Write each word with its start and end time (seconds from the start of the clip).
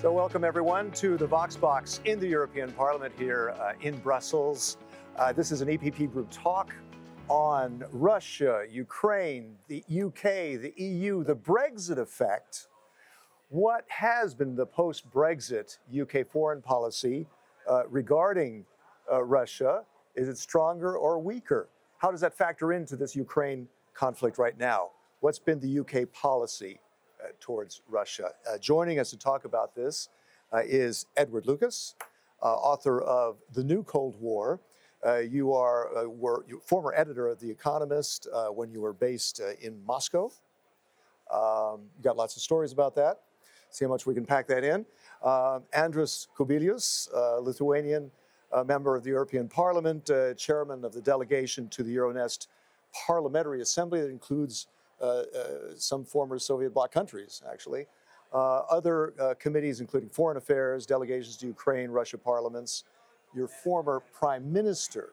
So, 0.00 0.10
welcome 0.10 0.44
everyone 0.44 0.92
to 0.92 1.18
the 1.18 1.26
Vox 1.26 1.58
Box 1.58 2.00
in 2.06 2.18
the 2.18 2.26
European 2.26 2.72
Parliament 2.72 3.12
here 3.18 3.54
uh, 3.60 3.74
in 3.82 3.98
Brussels. 3.98 4.78
Uh, 5.14 5.30
this 5.30 5.52
is 5.52 5.60
an 5.60 5.68
EPP 5.68 6.10
group 6.10 6.30
talk 6.30 6.74
on 7.28 7.84
Russia, 7.92 8.64
Ukraine, 8.70 9.56
the 9.68 9.84
UK, 9.90 10.58
the 10.58 10.72
EU, 10.78 11.22
the 11.22 11.36
Brexit 11.36 11.98
effect. 11.98 12.68
What 13.50 13.84
has 13.88 14.34
been 14.34 14.56
the 14.56 14.64
post 14.64 15.04
Brexit 15.10 15.76
UK 15.94 16.26
foreign 16.26 16.62
policy 16.62 17.26
uh, 17.68 17.82
regarding 17.86 18.64
uh, 19.12 19.22
Russia? 19.22 19.82
Is 20.14 20.30
it 20.30 20.38
stronger 20.38 20.96
or 20.96 21.18
weaker? 21.18 21.68
How 21.98 22.10
does 22.10 22.22
that 22.22 22.32
factor 22.32 22.72
into 22.72 22.96
this 22.96 23.14
Ukraine 23.14 23.68
conflict 23.92 24.38
right 24.38 24.58
now? 24.58 24.92
What's 25.20 25.38
been 25.38 25.60
the 25.60 25.80
UK 25.80 26.10
policy 26.10 26.80
towards 27.38 27.82
Russia? 27.88 28.30
Uh, 28.48 28.58
joining 28.58 28.98
us 28.98 29.10
to 29.10 29.18
talk 29.18 29.44
about 29.44 29.74
this 29.74 30.08
uh, 30.52 30.62
is 30.64 31.06
Edward 31.16 31.46
Lucas, 31.46 31.94
uh, 32.42 32.46
author 32.46 33.00
of 33.02 33.36
The 33.52 33.62
New 33.62 33.82
Cold 33.84 34.20
War. 34.20 34.60
Uh, 35.06 35.18
you 35.18 35.52
are 35.52 35.96
uh, 35.96 36.08
were 36.08 36.44
former 36.64 36.92
editor 36.94 37.28
of 37.28 37.38
The 37.40 37.50
Economist 37.50 38.26
when 38.52 38.70
you 38.70 38.80
were 38.80 38.92
based 38.92 39.40
in 39.60 39.84
Moscow. 39.86 40.30
Um, 41.32 41.82
got 42.02 42.16
lots 42.16 42.36
of 42.36 42.42
stories 42.42 42.72
about 42.72 42.94
that. 42.96 43.20
See 43.70 43.84
how 43.84 43.90
much 43.90 44.04
we 44.04 44.14
can 44.14 44.26
pack 44.26 44.48
that 44.48 44.64
in. 44.64 44.84
Um, 45.22 45.62
Andrius 45.72 46.26
Kubilius, 46.36 47.08
Lithuanian 47.42 48.10
a 48.52 48.64
member 48.64 48.96
of 48.96 49.04
the 49.04 49.10
European 49.10 49.48
Parliament, 49.48 50.10
uh, 50.10 50.34
chairman 50.34 50.84
of 50.84 50.92
the 50.92 51.00
delegation 51.00 51.68
to 51.68 51.82
the 51.82 51.94
Euronest 51.94 52.48
Parliamentary 53.06 53.60
Assembly 53.60 54.00
that 54.00 54.10
includes 54.10 54.66
uh, 54.66 54.66
uh, 54.66 54.79
some 55.76 56.04
former 56.04 56.38
Soviet 56.38 56.74
bloc 56.74 56.92
countries, 56.92 57.42
actually. 57.50 57.86
Uh, 58.32 58.58
other 58.70 59.12
uh, 59.18 59.34
committees, 59.40 59.80
including 59.80 60.08
foreign 60.08 60.36
affairs, 60.36 60.86
delegations 60.86 61.36
to 61.36 61.46
Ukraine, 61.46 61.90
Russia 61.90 62.16
parliaments. 62.16 62.84
Your 63.34 63.48
former 63.48 64.02
prime 64.12 64.52
minister 64.52 65.12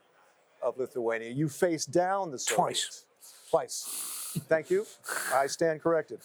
of 0.61 0.77
Lithuania. 0.77 1.29
You 1.29 1.49
faced 1.49 1.91
down 1.91 2.31
the 2.31 2.39
Soviets. 2.39 3.05
Twice. 3.49 3.85
Twice. 3.85 4.39
Thank 4.47 4.69
you. 4.69 4.85
I 5.33 5.47
stand 5.47 5.81
corrected. 5.81 6.19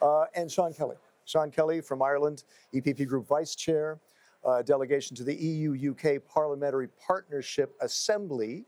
Uh, 0.00 0.24
and 0.34 0.50
Sean 0.50 0.72
Kelly. 0.72 0.96
Sean 1.24 1.50
Kelly 1.50 1.80
from 1.80 2.02
Ireland, 2.02 2.44
EPP 2.74 3.06
Group 3.06 3.26
Vice 3.28 3.54
Chair 3.54 4.00
uh, 4.44 4.62
delegation 4.62 5.16
to 5.16 5.24
the 5.24 5.34
EU 5.34 5.92
UK 5.92 6.24
Parliamentary 6.26 6.88
Partnership 6.88 7.74
Assembly 7.80 8.64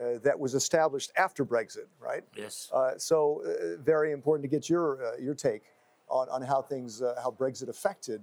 uh, 0.00 0.18
that 0.22 0.38
was 0.38 0.54
established 0.54 1.12
after 1.16 1.44
Brexit, 1.44 1.86
right? 2.00 2.22
Yes. 2.36 2.70
Uh, 2.72 2.92
so, 2.98 3.42
uh, 3.44 3.82
very 3.82 4.12
important 4.12 4.48
to 4.48 4.48
get 4.48 4.68
your, 4.68 5.04
uh, 5.04 5.16
your 5.20 5.34
take 5.34 5.62
on, 6.08 6.28
on 6.30 6.42
how 6.42 6.62
things, 6.62 7.02
uh, 7.02 7.14
how 7.22 7.30
Brexit 7.30 7.68
affected 7.68 8.22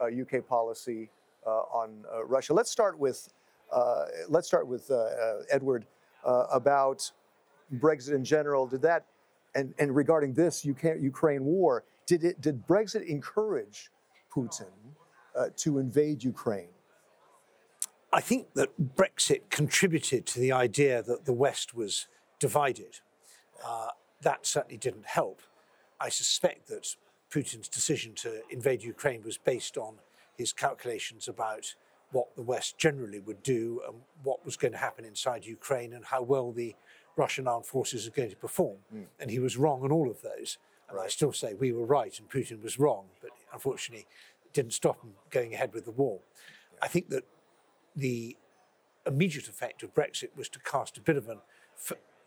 UK 0.00 0.44
policy 0.44 1.08
on 1.46 2.04
Russia. 2.26 2.52
Let's 2.52 2.72
start 2.72 2.98
with, 2.98 3.32
let's 4.28 4.48
start 4.48 4.66
with 4.66 4.90
Edward 5.48 5.86
about 6.24 7.08
Brexit 7.74 8.14
in 8.14 8.24
general. 8.24 8.66
Did 8.66 8.82
that, 8.82 9.06
and, 9.54 9.72
and 9.78 9.94
regarding 9.94 10.34
this 10.34 10.66
UK, 10.66 10.96
Ukraine 11.00 11.44
war, 11.44 11.84
did, 12.06 12.24
it, 12.24 12.40
did 12.40 12.66
Brexit 12.66 13.06
encourage 13.06 13.90
Putin 14.34 14.70
uh, 15.36 15.46
to 15.56 15.78
invade 15.78 16.24
Ukraine? 16.24 16.68
I 18.12 18.20
think 18.20 18.52
that 18.54 18.96
Brexit 18.96 19.48
contributed 19.48 20.26
to 20.26 20.40
the 20.40 20.52
idea 20.52 21.02
that 21.02 21.24
the 21.24 21.32
West 21.32 21.74
was 21.74 22.06
divided. 22.38 23.00
Uh, 23.64 23.88
that 24.20 24.46
certainly 24.46 24.76
didn't 24.76 25.06
help. 25.06 25.40
I 25.98 26.10
suspect 26.10 26.68
that 26.68 26.96
Putin's 27.30 27.68
decision 27.68 28.14
to 28.16 28.42
invade 28.50 28.82
Ukraine 28.82 29.22
was 29.22 29.38
based 29.38 29.78
on 29.78 29.94
his 30.36 30.52
calculations 30.52 31.28
about 31.28 31.74
what 32.10 32.36
the 32.36 32.42
West 32.42 32.76
generally 32.76 33.20
would 33.20 33.42
do 33.42 33.80
and 33.88 33.96
what 34.22 34.44
was 34.44 34.56
going 34.56 34.72
to 34.72 34.78
happen 34.78 35.04
inside 35.04 35.46
Ukraine 35.46 35.94
and 35.94 36.04
how 36.04 36.22
well 36.22 36.52
the 36.52 36.74
Russian 37.16 37.48
armed 37.48 37.64
forces 37.64 38.06
are 38.06 38.10
going 38.10 38.30
to 38.30 38.36
perform. 38.36 38.76
Mm. 38.94 39.06
And 39.20 39.30
he 39.30 39.38
was 39.38 39.56
wrong 39.56 39.82
on 39.82 39.90
all 39.90 40.10
of 40.10 40.20
those. 40.20 40.58
And 40.88 40.98
right. 40.98 41.06
I 41.06 41.08
still 41.08 41.32
say 41.32 41.54
we 41.54 41.72
were 41.72 41.86
right 41.86 42.18
and 42.18 42.28
Putin 42.28 42.62
was 42.62 42.78
wrong. 42.78 43.06
But 43.22 43.30
unfortunately, 43.52 44.06
it 44.44 44.52
didn't 44.52 44.72
stop 44.74 45.02
him 45.02 45.12
going 45.30 45.54
ahead 45.54 45.72
with 45.72 45.86
the 45.86 45.90
war. 45.92 46.18
I 46.82 46.88
think 46.88 47.08
that 47.10 47.24
the 47.94 48.36
immediate 49.06 49.48
effect 49.48 49.82
of 49.82 49.94
Brexit 49.94 50.36
was 50.36 50.48
to 50.50 50.58
cast 50.60 50.96
a 50.96 51.00
bit 51.00 51.16
of 51.16 51.28
an, 51.28 51.38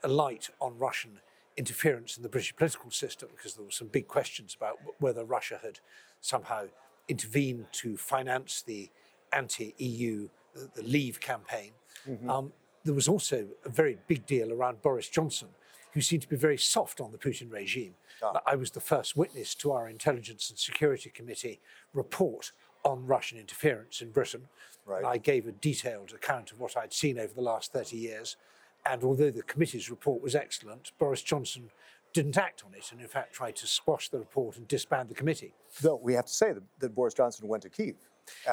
a 0.03 0.07
light 0.07 0.49
on 0.59 0.77
Russian 0.77 1.19
interference 1.57 2.17
in 2.17 2.23
the 2.23 2.29
British 2.29 2.55
political 2.55 2.91
system 2.91 3.29
because 3.35 3.55
there 3.55 3.63
were 3.63 3.71
some 3.71 3.87
big 3.87 4.07
questions 4.07 4.55
about 4.55 4.77
whether 4.99 5.23
Russia 5.23 5.59
had 5.63 5.79
somehow 6.21 6.65
intervened 7.07 7.65
to 7.71 7.95
finance 7.97 8.61
the 8.61 8.89
anti-EU, 9.31 10.27
the, 10.53 10.69
the 10.75 10.83
Leave 10.83 11.19
campaign. 11.19 11.71
Mm-hmm. 12.07 12.29
Um, 12.29 12.53
there 12.83 12.93
was 12.93 13.07
also 13.07 13.47
a 13.65 13.69
very 13.69 13.97
big 14.07 14.25
deal 14.25 14.51
around 14.51 14.81
Boris 14.81 15.09
Johnson, 15.09 15.49
who 15.93 16.01
seemed 16.01 16.21
to 16.23 16.27
be 16.27 16.35
very 16.35 16.57
soft 16.57 16.99
on 16.99 17.11
the 17.11 17.17
Putin 17.17 17.51
regime. 17.51 17.95
Ah. 18.21 18.41
I 18.45 18.55
was 18.55 18.71
the 18.71 18.81
first 18.81 19.15
witness 19.15 19.55
to 19.55 19.71
our 19.71 19.87
Intelligence 19.89 20.49
and 20.49 20.59
Security 20.59 21.09
Committee 21.09 21.61
report 21.93 22.51
on 22.85 23.05
Russian 23.05 23.37
interference 23.37 24.01
in 24.01 24.11
Britain. 24.11 24.47
Right. 24.85 24.99
And 24.99 25.07
I 25.07 25.17
gave 25.17 25.47
a 25.47 25.51
detailed 25.51 26.13
account 26.13 26.51
of 26.51 26.59
what 26.59 26.77
I'd 26.77 26.93
seen 26.93 27.19
over 27.19 27.33
the 27.33 27.41
last 27.41 27.73
30 27.73 27.97
years. 27.97 28.37
And 28.85 29.03
although 29.03 29.31
the 29.31 29.41
committee's 29.41 29.89
report 29.89 30.21
was 30.21 30.35
excellent, 30.35 30.91
Boris 30.99 31.23
Johnson 31.23 31.71
didn't 32.13 32.37
act 32.37 32.63
on 32.65 32.73
it 32.73 32.91
and, 32.91 33.01
in 33.01 33.07
fact, 33.07 33.33
tried 33.33 33.55
to 33.57 33.67
squash 33.67 34.09
the 34.09 34.19
report 34.19 34.57
and 34.57 34.67
disband 34.67 35.09
the 35.09 35.15
committee. 35.15 35.53
Though 35.81 35.99
we 36.01 36.13
have 36.13 36.25
to 36.25 36.33
say 36.33 36.53
that, 36.53 36.63
that 36.79 36.95
Boris 36.95 37.15
Johnson 37.15 37.47
went 37.47 37.63
to 37.63 37.69
Kiev. 37.69 37.95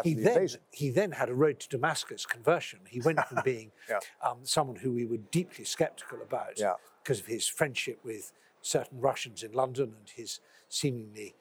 he 0.03 0.15
the 0.15 0.23
then 0.23 0.33
invasion. 0.33 0.61
he 0.71 0.91
then 0.91 1.13
had 1.13 1.29
a 1.29 1.35
road 1.35 1.61
to 1.61 1.69
Damascus 1.69 2.25
conversion. 2.25 2.81
He 2.89 3.01
went 3.01 3.21
from 3.27 3.39
being 3.45 3.71
yeah. 3.89 4.01
um, 4.25 4.39
someone 4.43 4.77
who 4.77 4.93
we 4.93 5.07
were 5.07 5.19
deeply 5.31 5.65
sceptical 5.65 6.23
about 6.23 6.59
yeah. 6.59 6.73
because 7.05 7.21
of 7.21 7.27
his 7.27 7.47
friendship 7.47 8.01
with 8.03 8.33
certain 8.63 8.99
Russians 8.99 9.43
in 9.43 9.53
London 9.53 9.95
and 9.99 10.09
his 10.09 10.41
seemingly 10.69 11.35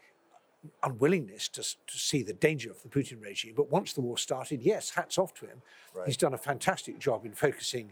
unwillingness 0.84 1.48
to, 1.50 1.62
to 1.62 1.98
see 1.98 2.24
the 2.24 2.34
danger 2.34 2.70
of 2.70 2.82
the 2.84 2.90
Putin 2.90 3.22
regime. 3.22 3.54
But 3.56 3.72
once 3.72 3.94
the 3.94 4.02
war 4.02 4.18
started, 4.18 4.62
yes, 4.62 4.92
hats 4.92 5.18
off 5.18 5.34
to 5.36 5.46
him. 5.46 5.62
Right. 5.96 6.06
He's 6.06 6.18
done 6.18 6.34
a 6.34 6.38
fantastic 6.38 7.00
job 7.00 7.26
in 7.26 7.34
focusing 7.34 7.92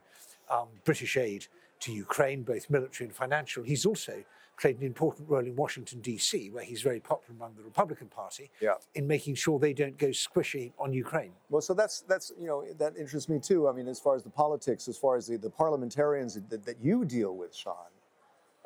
um, 0.49 0.67
British 0.85 1.17
aid 1.17 1.47
to 1.81 1.91
Ukraine, 1.91 2.43
both 2.43 2.69
military 2.69 3.07
and 3.07 3.15
financial. 3.15 3.63
He's 3.63 3.85
also 3.85 4.23
played 4.59 4.77
an 4.77 4.85
important 4.85 5.29
role 5.29 5.45
in 5.45 5.55
Washington, 5.55 6.01
D.C., 6.01 6.49
where 6.49 6.63
he's 6.63 6.81
very 6.81 6.99
popular 6.99 7.33
among 7.37 7.55
the 7.55 7.63
Republican 7.63 8.07
Party, 8.07 8.51
yeah. 8.59 8.73
in 8.93 9.07
making 9.07 9.35
sure 9.35 9.57
they 9.57 9.73
don't 9.73 9.97
go 9.97 10.07
squishy 10.07 10.73
on 10.77 10.91
Ukraine. 10.91 11.31
Well, 11.49 11.61
so 11.61 11.73
that's, 11.73 12.01
that's, 12.01 12.33
you 12.37 12.45
know, 12.45 12.65
that 12.77 12.97
interests 12.97 13.29
me 13.29 13.39
too. 13.39 13.69
I 13.69 13.71
mean, 13.71 13.87
as 13.87 13.99
far 13.99 14.15
as 14.15 14.23
the 14.23 14.29
politics, 14.29 14.89
as 14.89 14.97
far 14.97 15.15
as 15.15 15.27
the, 15.27 15.37
the 15.37 15.49
parliamentarians 15.49 16.33
that, 16.49 16.65
that 16.65 16.75
you 16.81 17.05
deal 17.05 17.37
with, 17.37 17.55
Sean, 17.55 17.75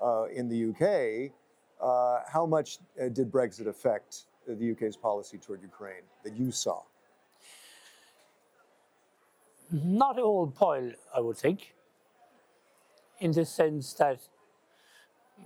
uh, 0.01 0.25
in 0.33 0.49
the 0.49 0.69
UK, 0.69 1.31
uh, 1.83 2.21
how 2.31 2.45
much 2.45 2.79
uh, 2.79 3.09
did 3.09 3.29
Brexit 3.29 3.67
affect 3.67 4.23
the 4.47 4.71
UK's 4.71 4.95
policy 4.95 5.38
toward 5.38 5.61
Ukraine 5.61 6.05
that 6.23 6.35
you 6.35 6.49
saw? 6.49 6.81
Not 9.71 10.17
all 10.19 10.47
Paul, 10.47 10.91
I 11.16 11.19
would 11.19 11.38
think, 11.38 11.75
in 13.19 13.31
the 13.31 13.45
sense 13.45 13.94
that 13.94 14.19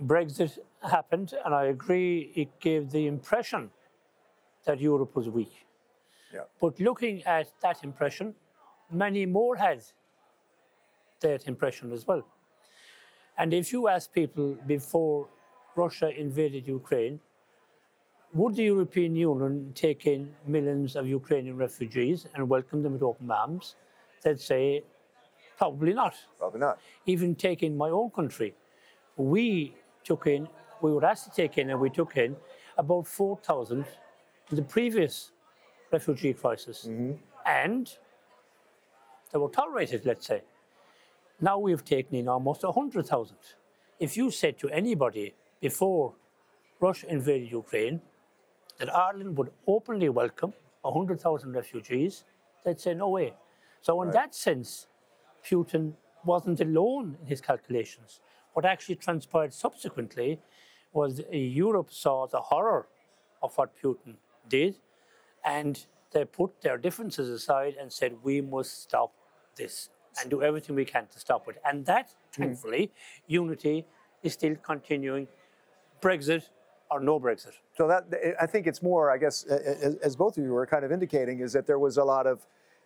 Brexit 0.04 0.60
happened, 0.84 1.34
and 1.44 1.56
I 1.56 1.66
agree 1.66 2.32
it 2.36 2.60
gave 2.60 2.92
the 2.92 3.08
impression 3.08 3.72
that 4.66 4.80
Europe 4.80 5.16
was 5.16 5.30
weak. 5.30 5.66
Yeah. 6.34 6.42
But 6.62 6.80
looking 6.80 7.24
at 7.24 7.48
that 7.62 7.84
impression, 7.84 8.36
many 8.92 9.26
more 9.26 9.56
had 9.56 9.82
that 11.22 11.48
impression 11.48 11.92
as 11.92 12.06
well. 12.06 12.28
And 13.38 13.54
if 13.54 13.72
you 13.72 13.88
ask 13.88 14.12
people 14.12 14.58
before 14.68 15.30
Russia 15.78 16.10
invaded 16.10 16.68
Ukraine, 16.68 17.20
would 18.34 18.56
the 18.56 18.64
European 18.64 19.16
Union 19.16 19.72
take 19.74 20.06
in 20.06 20.34
millions 20.46 20.96
of 20.96 21.08
Ukrainian 21.08 21.56
refugees 21.56 22.28
and 22.34 22.50
welcome 22.50 22.84
them 22.84 22.94
with 22.94 23.04
open 23.04 23.32
arms? 23.32 23.76
They'd 24.24 24.40
say, 24.40 24.84
probably 25.58 25.94
not. 25.94 26.16
Probably 26.38 26.60
not. 26.60 26.80
Even 27.06 27.36
taking 27.36 27.78
my 27.78 27.90
own 27.90 28.10
country, 28.10 28.54
we 29.16 29.74
took 30.04 30.28
in, 30.28 30.48
we 30.82 30.92
were 30.92 31.06
asked 31.06 31.26
to 31.30 31.32
take 31.42 31.58
in, 31.58 31.70
and 31.70 31.80
we 31.80 31.90
took 31.90 32.18
in 32.18 32.36
about 32.78 33.08
4,000 33.08 33.86
in 34.50 34.56
the 34.56 34.62
previous 34.62 35.32
refugee 35.92 36.34
crisis. 36.34 36.86
Mm-hmm. 36.88 37.14
And 37.46 37.90
they 39.32 39.40
were 39.40 39.50
tolerated, 39.50 40.06
let's 40.06 40.28
say. 40.28 40.42
Now 41.40 41.58
we've 41.60 41.86
taken 41.86 42.16
in 42.16 42.28
almost 42.28 42.64
100,000. 42.64 43.36
If 44.00 44.18
you 44.18 44.32
said 44.32 44.60
to 44.60 44.70
anybody 44.70 45.34
before 45.60 46.14
Russia 46.80 47.08
invaded 47.10 47.52
Ukraine 47.52 48.02
that 48.80 48.94
Ireland 48.96 49.38
would 49.38 49.52
openly 49.66 50.10
welcome 50.10 50.54
100,000 50.82 51.52
refugees, 51.54 52.24
they'd 52.64 52.80
say, 52.80 52.94
no 52.94 53.10
way. 53.10 53.34
So, 53.82 54.02
in 54.02 54.10
right. 54.10 54.14
that 54.14 54.36
sense, 54.36 54.88
Putin 55.46 55.94
wasn't 56.26 56.60
alone 56.62 57.18
in 57.22 57.28
his 57.28 57.42
calculations. 57.42 58.20
What 58.54 58.66
actually 58.66 58.96
transpired 58.96 59.54
subsequently 59.54 60.40
was 60.94 61.22
Europe 61.32 61.92
saw 61.92 62.28
the 62.28 62.40
horror 62.40 62.88
of 63.42 63.56
what 63.58 63.72
Putin 63.82 64.16
did, 64.50 64.76
And 65.46 65.86
they 66.12 66.26
put 66.26 66.62
their 66.62 66.78
differences 66.78 67.30
aside 67.30 67.76
and 67.80 67.92
said, 67.92 68.12
we 68.24 68.42
must 68.42 68.84
stop 68.84 69.12
this 69.56 69.90
and 70.20 70.30
do 70.30 70.42
everything 70.42 70.76
we 70.76 70.86
can 70.86 71.06
to 71.08 71.20
stop 71.20 71.48
it. 71.48 71.62
And 71.64 71.86
that, 71.86 72.14
hmm. 72.36 72.42
thankfully, 72.42 72.92
unity 73.28 73.86
is 74.24 74.34
still 74.34 74.56
continuing, 74.56 75.28
Brexit 76.02 76.44
or 76.90 77.00
no 77.00 77.20
Brexit. 77.20 77.54
So 77.78 77.88
that 77.88 78.06
I 78.40 78.46
think 78.46 78.68
it's 78.68 78.82
more, 78.82 79.12
I 79.12 79.18
guess, 79.18 79.44
as, 79.46 79.96
as 79.96 80.16
both 80.16 80.38
of 80.38 80.44
you 80.44 80.52
were 80.52 80.66
kind 80.66 80.86
of 80.86 80.92
indicating, 80.92 81.40
is 81.40 81.54
that 81.54 81.68
there 81.68 81.80
was 81.80 81.98
a 81.98 82.04
lot 82.04 82.28
of 82.28 82.46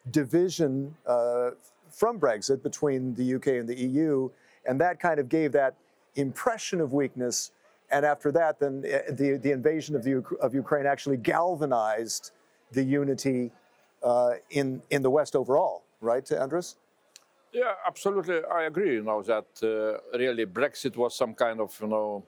division 0.09 0.95
uh, 1.05 1.51
from 1.89 2.19
Brexit 2.19 2.63
between 2.63 3.13
the 3.15 3.35
UK 3.35 3.47
and 3.47 3.67
the 3.67 3.75
EU, 3.75 4.29
and 4.65 4.79
that 4.81 4.99
kind 4.99 5.19
of 5.19 5.29
gave 5.29 5.51
that 5.51 5.75
impression 6.15 6.81
of 6.81 6.93
weakness. 6.93 7.51
And 7.91 8.05
after 8.05 8.31
that, 8.31 8.59
then 8.59 8.83
uh, 8.85 9.11
the, 9.11 9.37
the 9.37 9.51
invasion 9.51 9.95
of, 9.95 10.03
the, 10.03 10.23
of 10.41 10.55
Ukraine 10.55 10.85
actually 10.85 11.17
galvanized 11.17 12.31
the 12.71 12.83
unity 12.83 13.51
uh, 14.01 14.33
in, 14.49 14.81
in 14.89 15.01
the 15.01 15.09
West 15.09 15.35
overall, 15.35 15.83
right, 15.99 16.25
Andrius? 16.25 16.75
Yeah, 17.53 17.73
absolutely. 17.85 18.39
I 18.49 18.63
agree. 18.63 18.93
You 18.93 19.03
know 19.03 19.21
that 19.23 19.45
uh, 19.61 20.17
really 20.17 20.45
Brexit 20.45 20.95
was 20.95 21.15
some 21.15 21.33
kind 21.33 21.59
of 21.59 21.77
you 21.81 21.87
know 21.87 22.23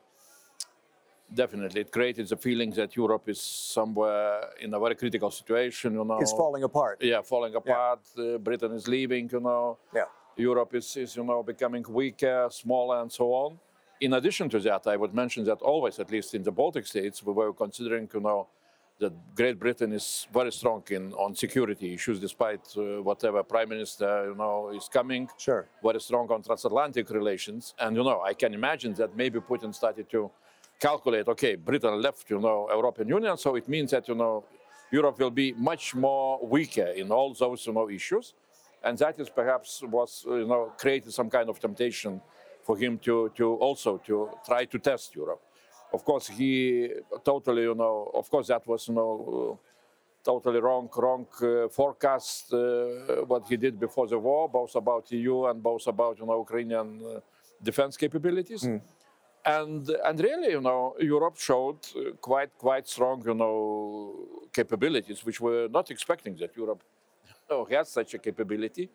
definitely 1.34 1.82
it 1.82 1.92
created 1.92 2.28
the 2.28 2.38
feeling 2.38 2.72
that 2.72 2.96
Europe 2.96 3.28
is 3.30 3.42
somewhere 3.42 4.50
in 4.62 4.74
a 4.74 4.80
very 4.80 4.96
critical 4.96 5.32
situation. 5.32 5.94
You 5.94 6.06
know, 6.06 6.20
is 6.20 6.32
falling 6.32 6.64
apart. 6.64 7.02
Yeah, 7.02 7.22
falling 7.22 7.56
apart. 7.56 8.02
Yeah. 8.16 8.36
Uh, 8.36 8.38
Britain 8.38 8.72
is 8.74 8.88
leaving. 8.88 9.30
You 9.32 9.40
know. 9.40 9.78
Yeah. 9.94 10.06
Europe 10.36 10.74
is, 10.74 10.98
is 10.98 11.16
you 11.16 11.24
know 11.24 11.44
becoming 11.44 11.86
weaker, 11.88 12.48
smaller, 12.52 13.02
and 13.02 13.12
so 13.12 13.26
on. 13.34 13.60
In 14.02 14.14
addition 14.14 14.50
to 14.50 14.60
that, 14.62 14.88
I 14.88 14.98
would 14.98 15.14
mention 15.14 15.44
that 15.46 15.62
always, 15.62 16.00
at 16.00 16.12
least 16.12 16.34
in 16.34 16.44
the 16.44 16.52
Baltic 16.52 16.86
states, 16.88 17.24
we 17.24 17.34
were 17.34 17.54
considering 17.54 18.10
you 18.14 18.20
know 18.20 18.48
that 19.00 19.14
Great 19.36 19.60
Britain 19.60 19.92
is 19.92 20.28
very 20.34 20.52
strong 20.52 20.84
in 20.90 21.14
on 21.14 21.36
security 21.36 21.94
issues, 21.94 22.20
despite 22.20 22.66
uh, 22.78 23.02
whatever 23.02 23.44
prime 23.44 23.70
minister 23.70 24.30
you 24.30 24.36
know 24.36 24.70
is 24.70 24.90
coming. 24.92 25.30
Sure. 25.38 25.68
Very 25.84 26.02
strong 26.02 26.30
on 26.32 26.42
transatlantic 26.42 27.10
relations, 27.10 27.74
and 27.80 27.96
you 27.96 28.04
know 28.04 28.22
I 28.22 28.34
can 28.34 28.54
imagine 28.54 28.94
that 28.96 29.16
maybe 29.16 29.40
Putin 29.40 29.74
started 29.74 30.10
to 30.12 30.32
calculate. 30.88 31.28
Okay, 31.36 31.54
Britain 31.70 31.96
left 32.08 32.30
you 32.34 32.40
know 32.46 32.58
European 32.80 33.08
Union, 33.18 33.36
so 33.38 33.50
it 33.62 33.68
means 33.76 33.90
that 33.92 34.06
you 34.10 34.18
know 34.22 34.36
Europe 34.92 35.18
will 35.22 35.36
be 35.44 35.50
much 35.72 35.86
more 35.96 36.28
weaker 36.56 36.90
in 37.02 37.08
all 37.12 37.30
those 37.44 37.60
you 37.68 37.74
know 37.78 37.88
issues, 38.00 38.26
and 38.86 38.94
that 39.04 39.16
is 39.24 39.30
perhaps 39.42 39.70
was 39.98 40.12
you 40.28 40.48
know 40.52 40.64
created 40.82 41.12
some 41.20 41.30
kind 41.30 41.48
of 41.52 41.56
temptation 41.68 42.14
for 42.66 42.76
him 42.84 42.94
to 43.06 43.16
to 43.38 43.46
also 43.68 43.92
to 44.08 44.16
try 44.50 44.62
to 44.74 44.78
test 44.90 45.08
Europe 45.16 45.44
of 45.94 46.04
course, 46.04 46.28
he 46.28 46.90
totally, 47.24 47.62
you 47.62 47.76
know, 47.76 48.12
of 48.16 48.30
course, 48.30 48.48
that 48.48 48.66
was, 48.68 48.88
you 48.88 48.96
know, 48.96 49.60
totally 50.26 50.60
wrong, 50.60 50.90
wrong 50.96 51.28
uh, 51.42 51.68
forecast 51.70 52.52
uh, 52.54 53.24
what 53.28 53.48
he 53.48 53.58
did 53.58 53.80
before 53.80 54.08
the 54.08 54.18
war, 54.18 54.50
both 54.50 54.76
about 54.76 55.12
EU 55.12 55.46
and 55.46 55.62
both 55.62 55.86
about, 55.86 56.18
you 56.20 56.26
know, 56.26 56.40
Ukrainian 56.40 57.00
uh, 57.06 57.20
defense 57.62 57.96
capabilities. 57.96 58.64
Mm. 58.64 58.82
And 59.46 59.90
and 60.06 60.20
really, 60.20 60.52
you 60.52 60.62
know, 60.62 60.96
Europe 61.00 61.38
showed 61.38 61.80
uh, 61.96 62.12
quite 62.22 62.58
quite 62.58 62.88
strong, 62.88 63.22
you 63.26 63.34
know, 63.34 64.48
capabilities, 64.54 65.26
which 65.26 65.42
we're 65.42 65.68
not 65.68 65.92
expecting 65.92 66.36
that 66.38 66.56
Europe 66.56 66.82
you 67.26 67.58
know, 67.58 67.66
has 67.66 67.90
such 67.90 68.14
a 68.14 68.20
capability. 68.20 68.90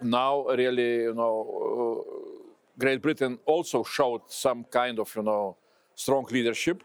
Now, 0.00 0.46
really, 0.46 1.02
you 1.02 1.14
know, 1.14 1.36
uh, 1.46 2.44
Great 2.78 3.02
Britain 3.02 3.38
also 3.44 3.84
showed 3.84 4.22
some 4.28 4.64
kind 4.64 4.98
of, 4.98 5.14
you 5.14 5.22
know, 5.22 5.56
strong 5.94 6.26
leadership. 6.30 6.82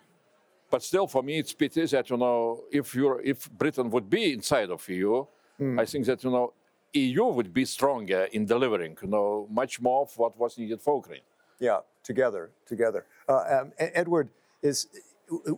But 0.70 0.84
still, 0.84 1.08
for 1.08 1.24
me, 1.24 1.40
it's 1.40 1.54
pity 1.54 1.86
that 1.86 2.10
you 2.10 2.18
know 2.18 2.64
if 2.72 2.94
you 2.94 3.20
if 3.24 3.50
Britain 3.52 3.90
would 3.90 4.10
be 4.10 4.34
inside 4.34 4.70
of 4.70 4.88
EU, 4.88 5.26
mm. 5.60 5.80
I 5.80 5.86
think 5.86 6.06
that 6.06 6.24
you 6.24 6.30
know 6.30 6.54
EU 6.94 7.26
would 7.26 7.54
be 7.54 7.66
stronger 7.66 8.28
in 8.32 8.46
delivering 8.46 8.98
you 9.02 9.08
know 9.08 9.48
much 9.50 9.82
more 9.82 10.04
of 10.04 10.16
what 10.18 10.38
was 10.38 10.58
needed 10.58 10.82
for 10.82 10.98
Ukraine. 10.98 11.26
Yeah, 11.60 11.80
together, 12.04 12.52
together. 12.66 13.06
Uh, 13.28 13.62
um, 13.62 13.72
Edward 13.78 14.30
is 14.62 14.88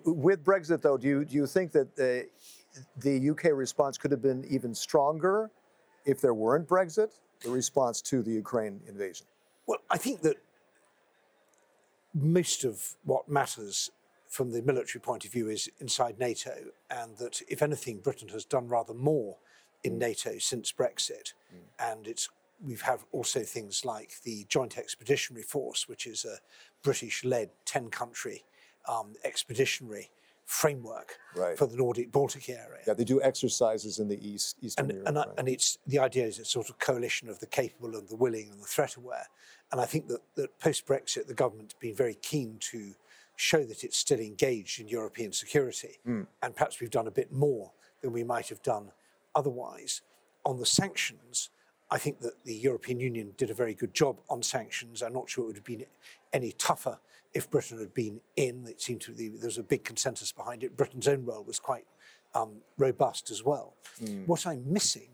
with 0.06 0.44
Brexit 0.44 0.82
though. 0.82 0.98
Do 0.98 1.08
you 1.08 1.26
do 1.26 1.36
you 1.36 1.48
think 1.48 1.72
that 1.72 1.96
the 1.96 2.28
the 2.98 3.30
UK 3.30 3.46
response 3.54 3.98
could 3.98 4.12
have 4.12 4.22
been 4.22 4.46
even 4.50 4.74
stronger 4.74 5.52
if 6.06 6.22
there 6.22 6.34
weren't 6.34 6.68
Brexit? 6.68 7.12
The 7.42 7.50
response 7.50 8.02
to 8.04 8.22
the 8.22 8.32
Ukraine 8.32 8.82
invasion. 8.88 9.26
Well, 9.66 9.80
I 9.90 9.98
think 9.98 10.22
that 10.22 10.38
most 12.14 12.64
of 12.64 12.96
what 13.04 13.30
matters 13.30 13.90
from 14.28 14.52
the 14.52 14.62
military 14.62 15.02
point 15.02 15.26
of 15.26 15.32
view 15.32 15.50
is 15.50 15.70
inside 15.80 16.20
NATO, 16.20 16.54
and 16.90 17.18
that 17.18 17.42
if 17.50 17.62
anything, 17.62 18.00
Britain 18.00 18.30
has 18.30 18.46
done 18.46 18.68
rather 18.68 18.94
more 18.94 19.38
in 19.84 19.94
mm. 19.94 20.00
NATO 20.00 20.38
since 20.38 20.72
Brexit, 20.72 21.34
mm. 21.54 21.60
and 21.80 22.08
it's 22.08 22.30
we've 22.64 22.82
had 22.82 23.00
also 23.12 23.42
things 23.42 23.86
like 23.86 24.22
the 24.24 24.46
Joint 24.50 24.78
Expeditionary 24.78 25.44
Force, 25.44 25.88
which 25.88 26.08
is 26.08 26.26
a 26.26 26.38
British-led 26.84 27.50
ten-country 27.66 28.44
um, 28.88 29.14
expeditionary 29.24 30.12
framework 30.46 31.18
right. 31.36 31.58
for 31.58 31.66
the 31.66 31.78
Nordic 31.78 32.12
Baltic 32.12 32.50
area. 32.50 32.82
Yeah, 32.86 32.94
they 32.94 33.06
do 33.06 33.22
exercises 33.22 34.00
in 34.00 34.08
the 34.10 34.20
east, 34.28 34.58
eastern 34.62 34.86
and, 34.86 34.94
Europe. 34.94 35.08
And, 35.08 35.18
right. 35.18 35.28
and 35.38 35.48
it's 35.48 35.78
the 35.88 36.00
idea 36.00 36.26
is 36.26 36.40
a 36.40 36.46
sort 36.46 36.70
of 36.70 36.78
coalition 36.78 37.30
of 37.30 37.40
the 37.40 37.46
capable 37.46 37.96
and 37.96 38.08
the 38.10 38.18
willing 38.18 38.50
and 38.52 38.62
the 38.62 38.68
threat 38.68 38.96
aware. 38.96 39.28
And 39.72 39.80
I 39.80 39.86
think 39.86 40.08
that, 40.10 40.20
that 40.36 40.60
post 40.60 40.86
Brexit, 40.86 41.28
the 41.28 41.34
government's 41.34 41.76
been 41.76 41.96
very 41.96 42.16
keen 42.16 42.58
to 42.72 42.94
show 43.38 43.64
that 43.64 43.84
it's 43.84 43.98
still 43.98 44.20
engaged 44.20 44.82
in 44.82 44.88
European 44.90 45.32
security. 45.32 46.00
Mm. 46.06 46.28
And 46.42 46.56
perhaps 46.56 46.82
we've 46.82 46.90
done 46.90 47.08
a 47.08 47.12
bit 47.12 47.32
more 47.32 47.72
than 48.02 48.12
we 48.12 48.24
might 48.24 48.50
have 48.50 48.62
done 48.62 48.92
otherwise. 49.34 50.02
On 50.44 50.58
the 50.60 50.66
sanctions, 50.66 51.50
I 51.92 51.98
think 51.98 52.22
that 52.22 52.44
the 52.46 52.56
European 52.56 53.00
Union 53.02 53.34
did 53.38 53.50
a 53.50 53.54
very 53.54 53.74
good 53.74 53.94
job 53.94 54.22
on 54.30 54.42
sanctions. 54.42 55.04
I'm 55.04 55.14
not 55.14 55.30
sure 55.30 55.44
it 55.44 55.48
would 55.48 55.56
have 55.58 55.66
been 55.66 55.86
any 56.32 56.54
tougher 56.54 56.98
if 57.34 57.52
Britain 57.52 57.78
had 57.80 57.94
been 57.94 58.22
in. 58.38 58.66
It 58.66 58.82
seemed 58.82 59.02
to 59.02 59.12
be 59.12 59.28
there 59.28 59.48
was 59.48 59.58
a 59.58 59.64
big 59.64 59.84
consensus 59.84 60.32
behind 60.32 60.64
it. 60.64 60.78
Britain's 60.78 61.08
own 61.08 61.26
role 61.26 61.44
was 61.44 61.60
quite 61.60 61.86
um, 62.34 62.62
robust 62.78 63.30
as 63.30 63.44
well. 63.44 63.76
Mm. 64.02 64.26
What 64.26 64.48
I'm 64.48 64.64
missing 64.72 65.10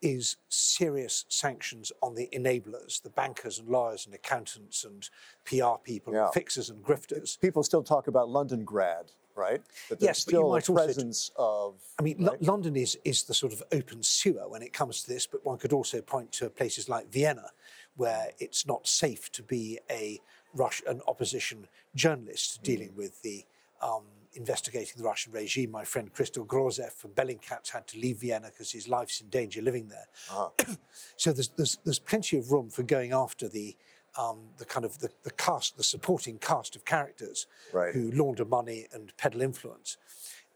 is 0.00 0.36
serious 0.48 1.26
sanctions 1.28 1.92
on 2.02 2.14
the 2.14 2.28
enablers, 2.32 3.00
the 3.02 3.10
bankers 3.10 3.58
and 3.58 3.68
lawyers 3.68 4.06
and 4.06 4.14
accountants 4.14 4.84
and 4.84 5.08
PR 5.44 5.78
people, 5.84 6.12
yeah. 6.12 6.24
and 6.24 6.34
fixers 6.34 6.70
and 6.70 6.82
grifters. 6.82 7.38
People 7.40 7.62
still 7.62 7.84
talk 7.84 8.08
about 8.08 8.28
Londongrad, 8.28 9.12
right? 9.34 9.62
But 9.88 10.00
yes, 10.00 10.20
still 10.20 10.42
but 10.42 10.46
you 10.46 10.52
might 10.52 10.68
a 10.68 10.72
presence 10.72 11.30
also, 11.36 11.68
of. 11.68 11.74
I 11.98 12.02
mean, 12.02 12.24
right? 12.24 12.38
L- 12.40 12.52
London 12.52 12.76
is 12.76 12.98
is 13.04 13.24
the 13.24 13.34
sort 13.34 13.52
of 13.52 13.62
open 13.72 14.02
sewer 14.02 14.48
when 14.48 14.62
it 14.62 14.72
comes 14.72 15.02
to 15.02 15.12
this, 15.12 15.26
but 15.26 15.44
one 15.44 15.58
could 15.58 15.72
also 15.72 16.00
point 16.00 16.32
to 16.32 16.50
places 16.50 16.88
like 16.88 17.10
Vienna, 17.10 17.50
where 17.96 18.28
it's 18.38 18.66
not 18.66 18.86
safe 18.86 19.30
to 19.32 19.42
be 19.42 19.78
a 19.90 20.20
Rush, 20.54 20.82
an 20.86 21.00
opposition 21.08 21.66
journalist 21.94 22.60
mm. 22.60 22.64
dealing 22.64 22.92
with 22.96 23.22
the. 23.22 23.44
Um, 23.80 24.04
investigating 24.34 24.94
the 24.96 25.04
Russian 25.04 25.32
regime. 25.32 25.70
My 25.70 25.84
friend 25.84 26.12
Christo 26.12 26.44
Grozev 26.44 26.92
from 26.92 27.10
Bellingcat 27.10 27.70
had 27.70 27.86
to 27.88 27.98
leave 27.98 28.18
Vienna 28.18 28.48
because 28.48 28.72
his 28.72 28.88
life's 28.88 29.20
in 29.20 29.28
danger 29.28 29.60
living 29.60 29.88
there. 29.88 30.06
Uh-huh. 30.30 30.74
so 31.16 31.32
there's, 31.32 31.48
there's, 31.56 31.78
there's 31.84 31.98
plenty 31.98 32.38
of 32.38 32.50
room 32.50 32.70
for 32.70 32.82
going 32.82 33.12
after 33.12 33.48
the 33.48 33.76
um, 34.18 34.38
the 34.58 34.64
kind 34.64 34.84
of 34.84 34.98
the, 34.98 35.10
the 35.22 35.30
cast, 35.32 35.76
the 35.76 35.82
supporting 35.82 36.38
cast 36.38 36.76
of 36.76 36.84
characters 36.84 37.46
right. 37.72 37.94
who 37.94 38.10
launder 38.12 38.44
money 38.44 38.86
and 38.92 39.16
peddle 39.16 39.42
influence. 39.42 39.96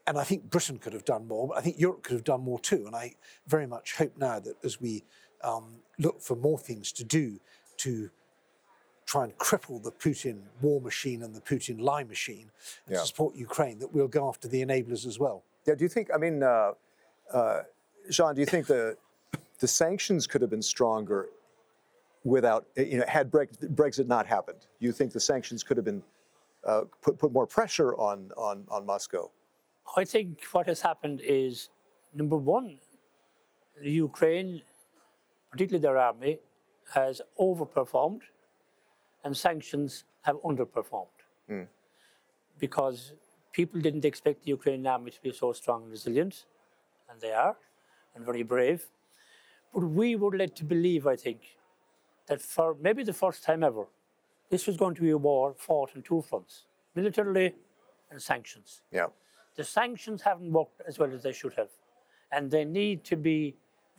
And 0.06 0.18
I 0.18 0.24
think 0.24 0.50
Britain 0.50 0.78
could 0.78 0.92
have 0.92 1.04
done 1.04 1.26
more, 1.26 1.48
but 1.48 1.58
I 1.58 1.60
think 1.62 1.80
Europe 1.80 2.02
could 2.02 2.14
have 2.14 2.24
done 2.24 2.42
more 2.42 2.60
too. 2.60 2.84
And 2.86 2.94
I 2.94 3.14
very 3.48 3.66
much 3.66 3.96
hope 3.96 4.12
now 4.16 4.38
that 4.38 4.54
as 4.64 4.80
we 4.80 5.02
um, 5.42 5.76
look 5.98 6.20
for 6.20 6.36
more 6.36 6.58
things 6.58 6.92
to 6.92 7.04
do 7.04 7.40
to 7.78 8.10
try 9.04 9.24
and 9.24 9.36
cripple 9.38 9.82
the 9.82 9.92
Putin 9.92 10.38
war 10.60 10.80
machine 10.80 11.22
and 11.22 11.34
the 11.34 11.40
Putin 11.40 11.80
lie 11.80 12.04
machine 12.04 12.50
and 12.86 12.96
yeah. 12.96 13.02
support 13.02 13.34
Ukraine, 13.34 13.78
that 13.78 13.92
we'll 13.92 14.08
go 14.08 14.28
after 14.28 14.48
the 14.48 14.64
enablers 14.64 15.06
as 15.06 15.18
well. 15.18 15.42
Yeah, 15.66 15.74
do 15.74 15.84
you 15.84 15.88
think, 15.88 16.08
I 16.14 16.18
mean, 16.18 16.42
uh, 16.42 16.72
uh, 17.32 17.62
Sean, 18.10 18.34
do 18.34 18.40
you 18.40 18.46
think 18.46 18.66
the, 18.66 18.96
the 19.58 19.68
sanctions 19.68 20.26
could 20.26 20.40
have 20.40 20.50
been 20.50 20.62
stronger 20.62 21.28
without, 22.26 22.66
you 22.76 22.98
know, 22.98 23.04
had 23.06 23.30
Brexit 23.30 24.08
not 24.08 24.26
happened? 24.26 24.66
You 24.80 24.90
think 24.90 25.12
the 25.12 25.20
sanctions 25.20 25.62
could 25.62 25.76
have 25.76 25.84
been, 25.84 26.02
uh, 26.64 26.82
put, 27.00 27.18
put 27.18 27.32
more 27.32 27.46
pressure 27.46 27.94
on, 27.94 28.32
on, 28.36 28.64
on 28.68 28.84
Moscow? 28.84 29.30
I 29.96 30.04
think 30.04 30.42
what 30.50 30.66
has 30.66 30.80
happened 30.80 31.20
is, 31.24 31.70
number 32.12 32.36
one, 32.36 32.78
Ukraine, 33.80 34.62
particularly 35.52 35.82
their 35.82 35.98
army, 35.98 36.40
has 36.92 37.22
overperformed 37.38 38.22
and 39.24 39.36
sanctions 39.36 40.04
have 40.22 40.36
underperformed 40.42 41.18
mm. 41.48 41.66
because 42.58 43.12
people 43.52 43.80
didn't 43.80 44.04
expect 44.04 44.42
the 44.44 44.50
Ukrainian 44.50 44.86
army 44.86 45.12
to 45.12 45.20
be 45.22 45.32
so 45.32 45.52
strong 45.52 45.84
and 45.84 45.90
resilient, 45.92 46.46
and 47.08 47.20
they 47.20 47.32
are, 47.32 47.56
and 48.14 48.24
very 48.24 48.42
brave. 48.42 48.86
But 49.72 49.84
we 50.00 50.16
were 50.16 50.36
led 50.36 50.56
to 50.56 50.64
believe, 50.64 51.06
I 51.06 51.16
think, 51.16 51.40
that 52.26 52.40
for 52.40 52.76
maybe 52.80 53.02
the 53.02 53.12
first 53.12 53.42
time 53.44 53.62
ever, 53.62 53.86
this 54.50 54.66
was 54.66 54.76
going 54.76 54.94
to 54.94 55.02
be 55.02 55.10
a 55.10 55.18
war 55.18 55.54
fought 55.56 55.90
on 55.96 56.02
two 56.02 56.22
fronts 56.22 56.64
militarily 56.94 57.54
and 58.10 58.20
sanctions. 58.22 58.82
Yeah. 58.92 59.06
the 59.56 59.64
sanctions 59.64 60.22
haven't 60.22 60.52
worked 60.52 60.82
as 60.86 60.98
well 60.98 61.12
as 61.12 61.22
they 61.22 61.32
should 61.32 61.54
have. 61.54 61.70
And 62.30 62.50
they 62.50 62.64
need 62.64 63.04
to 63.04 63.16
be 63.16 63.56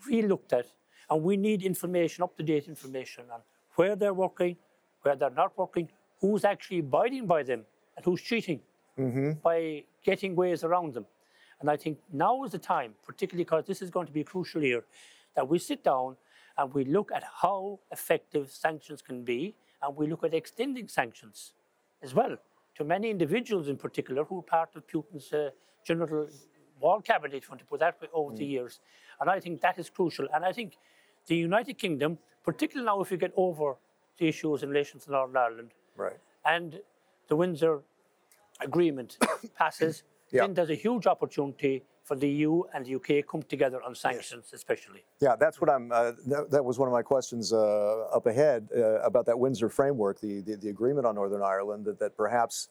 re-looked 0.07 0.53
at. 0.53 0.67
And 1.09 1.23
we 1.23 1.37
need 1.37 1.63
information, 1.63 2.23
up-to-date 2.23 2.67
information 2.67 3.25
on 3.33 3.41
where 3.75 3.95
they're 3.95 4.13
working, 4.13 4.57
where 5.01 5.15
they're 5.15 5.29
not 5.29 5.57
working, 5.57 5.89
who's 6.21 6.43
actually 6.45 6.79
abiding 6.79 7.25
by 7.25 7.43
them, 7.43 7.63
and 7.95 8.05
who's 8.05 8.21
cheating 8.21 8.59
mm-hmm. 8.99 9.31
by 9.43 9.83
getting 10.03 10.35
ways 10.35 10.63
around 10.63 10.93
them. 10.93 11.05
And 11.59 11.69
I 11.69 11.77
think 11.77 11.97
now 12.11 12.43
is 12.43 12.51
the 12.51 12.59
time, 12.59 12.93
particularly 13.05 13.43
because 13.43 13.65
this 13.65 13.81
is 13.81 13.89
going 13.89 14.05
to 14.07 14.13
be 14.13 14.21
a 14.21 14.25
crucial 14.25 14.63
year, 14.63 14.83
that 15.35 15.47
we 15.47 15.57
sit 15.57 15.83
down 15.83 16.17
and 16.57 16.73
we 16.73 16.85
look 16.85 17.11
at 17.11 17.23
how 17.41 17.79
effective 17.91 18.51
sanctions 18.51 19.01
can 19.01 19.23
be, 19.23 19.55
and 19.81 19.95
we 19.95 20.07
look 20.07 20.23
at 20.23 20.33
extending 20.33 20.87
sanctions 20.87 21.53
as 22.01 22.13
well 22.13 22.35
to 22.75 22.83
many 22.83 23.09
individuals 23.09 23.67
in 23.67 23.77
particular 23.77 24.23
who 24.23 24.39
are 24.39 24.43
part 24.43 24.75
of 24.75 24.85
Putin's 24.87 25.31
uh, 25.33 25.49
general 25.83 26.27
wall 26.79 27.01
cabinet, 27.01 27.37
if 27.37 27.43
you 27.45 27.49
want 27.49 27.59
to 27.59 27.65
put 27.65 27.79
that 27.79 27.99
way, 28.01 28.07
over 28.13 28.35
the 28.35 28.45
years. 28.45 28.79
And 29.19 29.29
I 29.29 29.39
think 29.39 29.61
that 29.61 29.79
is 29.79 29.89
crucial. 29.89 30.27
And 30.33 30.45
I 30.45 30.51
think 30.51 30.77
the 31.25 31.35
United 31.35 31.77
Kingdom, 31.79 32.19
particularly 32.43 32.85
now 32.85 33.01
if 33.01 33.09
you 33.11 33.17
get 33.17 33.33
over 33.35 33.75
the 34.17 34.27
issues 34.27 34.61
in 34.63 34.69
relation 34.69 34.99
to 34.99 35.11
Northern 35.11 35.37
Ireland, 35.37 35.71
Right. 35.95 36.17
and 36.45 36.79
the 37.27 37.35
Windsor 37.35 37.81
Agreement 38.61 39.17
passes, 39.57 40.03
Yeah. 40.31 40.41
then 40.41 40.53
there's 40.53 40.69
a 40.69 40.75
huge 40.75 41.07
opportunity 41.07 41.83
for 42.07 42.15
the 42.15 42.29
EU 42.29 42.63
and 42.73 42.85
the 42.85 42.95
UK 42.95 43.27
come 43.29 43.43
together 43.43 43.81
on 43.83 43.93
sanctions, 43.93 44.51
especially. 44.53 45.03
Yeah, 45.19 45.35
that's 45.35 45.59
what 45.59 45.69
I'm. 45.69 45.91
Uh, 45.91 46.13
that, 46.27 46.49
that 46.51 46.63
was 46.63 46.79
one 46.79 46.87
of 46.87 46.93
my 46.93 47.01
questions 47.01 47.51
uh, 47.51 48.05
up 48.15 48.25
ahead 48.25 48.69
uh, 48.75 49.01
about 49.01 49.25
that 49.25 49.37
Windsor 49.37 49.67
framework, 49.67 50.21
the, 50.21 50.39
the 50.41 50.55
the 50.55 50.69
agreement 50.69 51.05
on 51.05 51.15
Northern 51.15 51.41
Ireland, 51.41 51.83
that, 51.85 51.99
that 51.99 52.15
perhaps 52.15 52.69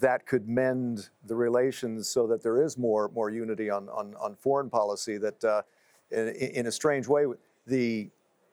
that 0.00 0.26
could 0.26 0.48
mend 0.48 1.08
the 1.24 1.36
relations 1.36 2.08
so 2.08 2.26
that 2.26 2.42
there 2.42 2.60
is 2.60 2.76
more 2.76 3.08
more 3.14 3.30
unity 3.30 3.70
on 3.70 3.88
on, 3.88 4.16
on 4.16 4.34
foreign 4.34 4.68
policy. 4.68 5.18
That 5.18 5.44
uh, 5.44 5.62
in, 6.10 6.28
in 6.28 6.66
a 6.66 6.72
strange 6.72 7.06
way, 7.06 7.26
the 7.64 8.10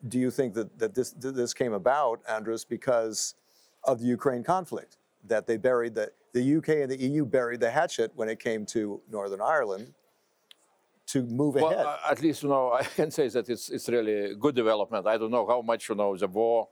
do 0.07 0.19
you 0.19 0.29
think 0.29 0.53
that 0.53 0.77
that 0.77 0.93
this 0.93 1.13
that 1.13 1.35
this 1.35 1.53
came 1.55 1.73
about, 1.73 2.23
Andrius, 2.25 2.63
because 2.67 3.33
of 3.85 3.99
the 3.99 4.05
Ukraine 4.05 4.43
conflict? 4.43 4.97
That 5.27 5.47
they 5.47 5.57
buried 5.57 5.95
the 5.95 6.11
the 6.33 6.57
UK 6.57 6.69
and 6.69 6.91
the 6.91 6.97
EU 6.97 7.25
buried 7.25 7.59
the 7.59 7.71
hatchet 7.71 8.11
when 8.15 8.27
it 8.27 8.39
came 8.39 8.65
to 8.65 9.01
Northern 9.09 9.41
Ireland 9.41 9.93
to 11.07 11.23
move 11.23 11.55
Well, 11.55 11.71
ahead. 11.71 11.85
at 12.09 12.21
least 12.21 12.43
you 12.43 12.49
know 12.49 12.73
I 12.81 12.83
can 12.83 13.11
say 13.11 13.27
that 13.29 13.49
it's 13.49 13.69
it's 13.69 13.87
really 13.89 14.31
a 14.31 14.35
good 14.35 14.55
development. 14.55 15.07
I 15.07 15.17
don't 15.17 15.31
know 15.31 15.47
how 15.47 15.61
much 15.61 15.89
you 15.89 15.95
know 15.95 16.17
the 16.17 16.27
war 16.27 16.67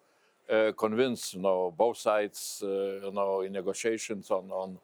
uh, 0.49 0.71
convinced 0.77 1.33
you 1.35 1.41
know 1.41 1.71
both 1.77 1.97
sides 1.97 2.61
uh, 2.63 2.67
you 3.05 3.11
know 3.11 3.41
in 3.41 3.51
negotiations 3.53 4.31
on 4.31 4.51
on 4.51 4.79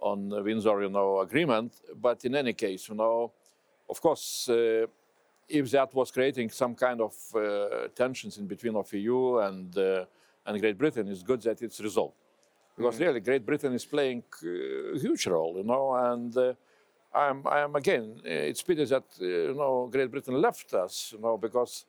on 0.00 0.28
the 0.28 0.42
Windsor 0.42 0.82
you 0.82 0.90
know 0.90 1.20
agreement. 1.20 1.72
But 1.96 2.24
in 2.24 2.34
any 2.34 2.52
case, 2.52 2.88
you 2.88 2.94
know, 2.94 3.32
of 3.88 4.00
course, 4.00 4.48
uh, 4.48 4.86
if 5.48 5.70
that 5.70 5.94
was 5.94 6.10
creating 6.10 6.50
some 6.50 6.74
kind 6.74 7.00
of 7.00 7.14
uh, 7.34 7.88
tensions 7.94 8.38
in 8.38 8.46
between 8.46 8.76
of 8.76 8.92
EU 8.92 9.38
and 9.38 9.76
uh, 9.76 10.04
and 10.46 10.60
Great 10.60 10.78
Britain, 10.78 11.08
it's 11.08 11.22
good 11.22 11.42
that 11.42 11.62
it's 11.62 11.80
resolved 11.80 12.14
because 12.78 13.00
really 13.00 13.20
Great 13.20 13.44
Britain 13.44 13.74
is 13.74 13.84
playing 13.84 14.22
uh, 14.44 14.96
a 14.96 14.98
huge 14.98 15.26
role, 15.26 15.54
you 15.58 15.64
know, 15.64 15.94
and. 15.94 16.36
Uh, 16.36 16.54
I'm, 17.14 17.46
I'm 17.46 17.74
again. 17.74 18.20
uh, 18.24 18.50
It's 18.50 18.62
pity 18.62 18.84
that 18.84 19.04
uh, 19.20 19.24
you 19.24 19.54
know 19.54 19.88
Great 19.90 20.10
Britain 20.10 20.34
left 20.40 20.74
us, 20.74 21.12
you 21.14 21.20
know, 21.20 21.38
because 21.38 21.86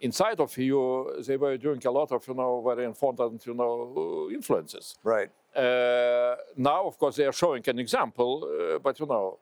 inside 0.00 0.40
of 0.40 0.56
EU 0.58 1.22
they 1.22 1.36
were 1.36 1.56
doing 1.58 1.80
a 1.84 1.90
lot 1.90 2.10
of 2.10 2.26
you 2.26 2.34
know 2.34 2.62
very 2.66 2.84
important 2.86 3.46
you 3.46 3.54
know 3.54 4.28
influences. 4.32 4.96
right. 5.04 5.30
Uh, 5.54 6.34
now, 6.56 6.86
of 6.86 6.96
course, 6.98 7.16
they 7.16 7.26
are 7.26 7.32
showing 7.44 7.62
an 7.68 7.78
example, 7.78 8.32
uh, 8.44 8.78
but 8.78 8.98
you 8.98 9.06
know, 9.06 9.38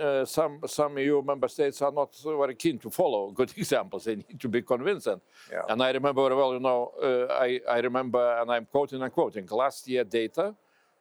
uh, 0.00 0.24
some 0.24 0.60
some 0.66 0.98
EU 0.98 1.22
member 1.22 1.48
states 1.48 1.82
are 1.82 1.92
not 1.92 2.16
very 2.24 2.54
keen 2.54 2.78
to 2.78 2.90
follow 2.90 3.30
good 3.38 3.52
examples. 3.56 4.04
They 4.04 4.16
need 4.16 4.40
to 4.40 4.48
be 4.48 4.62
convincing. 4.62 5.20
Yeah. 5.52 5.62
And 5.68 5.82
I 5.82 5.90
remember 5.90 6.22
very 6.22 6.36
well, 6.36 6.52
you 6.54 6.60
know, 6.60 6.92
uh, 7.02 7.32
I 7.32 7.60
I 7.68 7.78
remember, 7.80 8.38
and 8.40 8.50
I'm 8.50 8.66
quoting 8.66 9.02
and 9.02 9.12
quoting 9.12 9.46
last 9.50 9.88
year 9.88 10.04
data, 10.04 10.54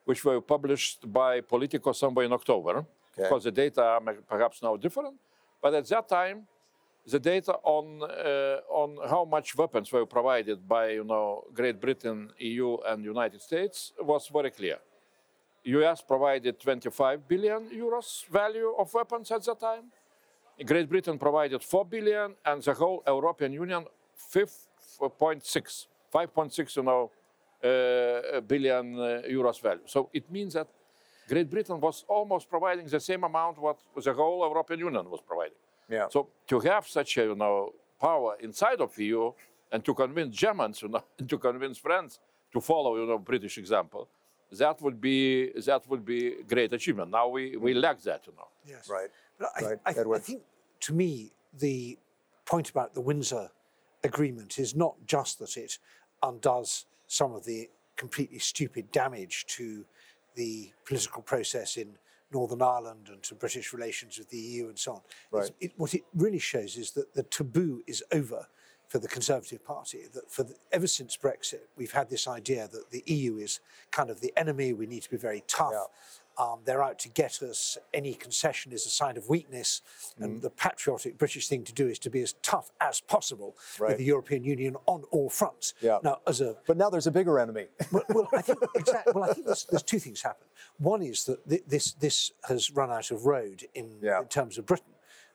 which 0.05 0.23
were 0.25 0.41
published 0.41 1.11
by 1.11 1.41
Politico 1.41 1.93
somewhere 1.93 2.25
in 2.25 2.33
October. 2.33 2.77
Okay. 2.79 3.23
Because 3.23 3.43
the 3.43 3.51
data 3.51 3.81
are 3.83 4.01
perhaps 4.27 4.61
now 4.61 4.77
different, 4.77 5.15
but 5.61 5.73
at 5.73 5.85
that 5.87 6.07
time, 6.07 6.47
the 7.05 7.19
data 7.19 7.53
on 7.63 8.03
uh, 8.03 8.59
on 8.69 8.97
how 9.09 9.25
much 9.25 9.55
weapons 9.55 9.91
were 9.91 10.05
provided 10.05 10.67
by 10.67 10.91
you 10.91 11.03
know 11.03 11.43
Great 11.53 11.79
Britain, 11.79 12.29
EU, 12.37 12.77
and 12.87 13.03
United 13.03 13.41
States 13.41 13.93
was 13.99 14.29
very 14.31 14.51
clear. 14.51 14.77
U.S. 15.77 16.01
provided 16.01 16.59
25 16.59 17.27
billion 17.27 17.69
euros 17.69 18.25
value 18.27 18.73
of 18.77 18.93
weapons 18.93 19.31
at 19.31 19.43
the 19.43 19.55
time. 19.55 19.85
Great 20.65 20.89
Britain 20.89 21.17
provided 21.17 21.63
4 21.63 21.85
billion, 21.85 22.35
and 22.45 22.61
the 22.61 22.73
whole 22.73 23.03
European 23.07 23.53
Union 23.53 23.85
5.6, 24.33 25.87
5.6 26.13 26.75
you 26.75 26.83
know 26.83 27.11
uh, 27.63 28.41
billion 28.41 28.95
uh, 28.95 29.21
euros 29.29 29.61
value. 29.61 29.81
So 29.85 30.09
it 30.13 30.29
means 30.31 30.53
that 30.53 30.67
Great 31.27 31.49
Britain 31.49 31.79
was 31.79 32.03
almost 32.07 32.49
providing 32.49 32.87
the 32.87 32.99
same 32.99 33.23
amount 33.23 33.57
what 33.59 33.77
the 34.03 34.13
whole 34.13 34.39
European 34.47 34.79
Union 34.79 35.09
was 35.09 35.21
providing. 35.21 35.57
Yeah. 35.89 36.07
So 36.09 36.27
to 36.47 36.59
have 36.61 36.87
such 36.87 37.17
a 37.17 37.23
you 37.23 37.35
know 37.35 37.73
power 37.99 38.35
inside 38.39 38.81
of 38.81 38.97
EU 38.97 39.31
and 39.71 39.83
to 39.85 39.93
convince 39.93 40.35
Germans, 40.35 40.81
you 40.81 40.89
know, 40.89 41.03
and 41.19 41.29
to 41.29 41.37
convince 41.37 41.77
France 41.77 42.19
to 42.51 42.59
follow 42.59 42.97
you 42.97 43.05
know 43.05 43.19
British 43.19 43.57
example, 43.57 44.09
that 44.51 44.81
would 44.81 44.99
be 44.99 45.51
that 45.65 45.87
would 45.87 46.05
be 46.05 46.35
great 46.47 46.73
achievement. 46.73 47.11
Now 47.11 47.27
we, 47.27 47.55
we 47.57 47.73
lack 47.73 48.01
that, 48.01 48.25
you 48.27 48.33
know. 48.35 48.47
Yes. 48.65 48.89
Right. 48.89 49.09
But 49.37 49.49
I, 49.57 49.61
Right, 49.65 49.79
I, 49.85 49.89
I 49.91 49.93
Edward. 49.99 50.23
think, 50.23 50.41
to 50.81 50.93
me, 50.93 51.31
the 51.57 51.97
point 52.45 52.69
about 52.69 52.93
the 52.93 53.01
Windsor 53.01 53.49
Agreement 54.03 54.57
is 54.59 54.75
not 54.75 54.95
just 55.05 55.39
that 55.39 55.55
it 55.57 55.77
undoes 56.23 56.85
some 57.07 57.33
of 57.33 57.45
the 57.45 57.69
completely 57.95 58.39
stupid 58.39 58.91
damage 58.91 59.45
to 59.47 59.85
the 60.35 60.71
political 60.85 61.21
process 61.21 61.75
in 61.77 61.97
Northern 62.31 62.61
Ireland 62.61 63.09
and 63.11 63.21
to 63.23 63.35
British 63.35 63.73
relations 63.73 64.17
with 64.17 64.29
the 64.29 64.37
EU 64.37 64.67
and 64.69 64.79
so 64.79 64.93
on. 64.93 65.01
Right. 65.31 65.51
It, 65.59 65.73
what 65.77 65.93
it 65.93 66.03
really 66.15 66.39
shows 66.39 66.77
is 66.77 66.91
that 66.91 67.13
the 67.13 67.23
taboo 67.23 67.81
is 67.87 68.03
over 68.11 68.47
for 68.89 68.97
the 68.99 69.07
Conservative 69.07 69.63
Party. 69.63 69.99
That 70.13 70.29
for 70.29 70.43
the, 70.43 70.55
ever 70.71 70.87
since 70.87 71.15
Brexit, 71.15 71.61
we've 71.77 71.91
had 71.93 72.09
this 72.09 72.27
idea 72.27 72.67
that 72.67 72.91
the 72.91 73.03
EU 73.05 73.37
is 73.37 73.59
kind 73.91 74.09
of 74.09 74.19
the 74.19 74.33
enemy. 74.35 74.73
We 74.73 74.87
need 74.87 75.03
to 75.03 75.09
be 75.09 75.17
very 75.17 75.43
tough. 75.47 75.73
Um, 76.39 76.59
they're 76.63 76.81
out 76.81 76.97
to 76.99 77.09
get 77.09 77.41
us. 77.43 77.77
Any 77.93 78.13
concession 78.13 78.71
is 78.71 78.85
a 78.85 78.89
sign 78.89 79.17
of 79.17 79.27
weakness. 79.29 79.81
Mm-hmm. 80.13 80.23
And 80.23 80.41
the 80.41 80.49
patriotic 80.49 81.17
British 81.17 81.47
thing 81.49 81.63
to 81.65 81.73
do 81.73 81.87
is 81.87 81.99
to 81.99 82.09
be 82.09 82.21
as 82.21 82.33
tough 82.41 82.71
as 82.81 82.99
possible 83.01 83.55
Right. 83.77 83.89
with 83.89 83.97
the 83.99 84.05
European 84.05 84.43
Union 84.43 84.75
on 84.87 85.03
all 85.11 85.29
fronts. 85.29 85.73
Yeah. 85.81 85.99
Now, 86.01 86.19
as 86.25 86.39
a 86.41 86.55
But 86.65 86.77
now 86.77 86.89
there's 86.89 87.07
a 87.07 87.11
bigger 87.11 87.39
enemy. 87.39 87.67
well, 87.91 88.03
well, 88.09 88.27
I 88.33 88.41
think 88.41 88.57
exactly. 88.75 89.13
Well, 89.13 89.29
I 89.29 89.33
think 89.33 89.45
there's, 89.47 89.65
there's 89.65 89.83
two 89.83 89.99
things 89.99 90.21
happen. 90.21 90.47
One 90.77 91.01
is 91.03 91.25
that 91.25 91.43
thi- 91.45 91.61
this 91.67 91.91
this 91.93 92.31
has 92.47 92.71
run 92.71 92.89
out 92.89 93.11
of 93.11 93.25
road 93.25 93.65
in, 93.75 93.97
Yeah. 94.01 94.19
in 94.21 94.27
terms 94.27 94.57
of 94.57 94.65
Britain. 94.65 94.93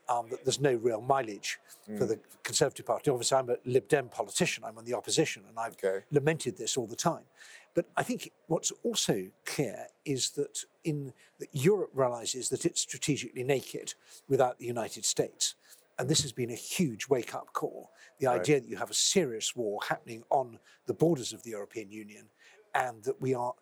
Um, 0.09 0.29
that 0.29 0.45
there's 0.45 0.61
no 0.61 0.75
real 0.75 1.01
mileage 1.01 1.59
Mm. 1.89 1.99
for 1.99 2.07
the 2.07 2.19
Conservative 2.43 2.87
Party. 2.87 3.11
Obviously, 3.11 3.37
I'm 3.39 3.51
a 3.51 3.57
Lib 3.65 3.89
Dem 3.89 4.09
politician. 4.09 4.65
I'm 4.65 4.77
on 4.79 4.85
the 4.87 4.95
opposition, 4.95 5.45
and 5.49 5.59
I've 5.59 5.75
Okay. 5.83 6.05
lamented 6.11 6.57
this 6.57 6.77
all 6.79 6.87
the 6.87 6.97
time. 6.97 7.25
But 7.75 7.87
I 7.97 8.03
think 8.03 8.31
what's 8.47 8.71
also 8.83 9.31
clear 9.45 9.89
is 10.05 10.31
that 10.31 10.65
in 10.83 11.13
that 11.39 11.49
Europe 11.53 11.91
realizes 11.93 12.49
that 12.51 12.65
it's 12.65 12.81
strategically 12.81 13.45
naked 13.45 13.95
without 14.29 14.59
the 14.59 14.65
United 14.67 15.05
States. 15.05 15.55
And 15.99 16.09
this 16.09 16.23
has 16.23 16.33
been 16.33 16.51
a 16.51 16.55
huge 16.55 17.09
wake 17.09 17.35
up 17.35 17.53
call. 17.53 17.91
The 18.19 18.27
idea 18.29 18.61
that 18.61 18.69
you 18.69 18.77
have 18.77 18.91
a 18.91 18.95
serious 18.95 19.55
war 19.57 19.81
happening 19.89 20.25
on 20.31 20.59
the 20.87 20.95
borders 20.95 21.33
of 21.33 21.43
the 21.43 21.51
European 21.51 21.91
Union 21.91 22.31
and 22.75 23.03
that 23.05 23.21
we 23.21 23.35
are, 23.35 23.55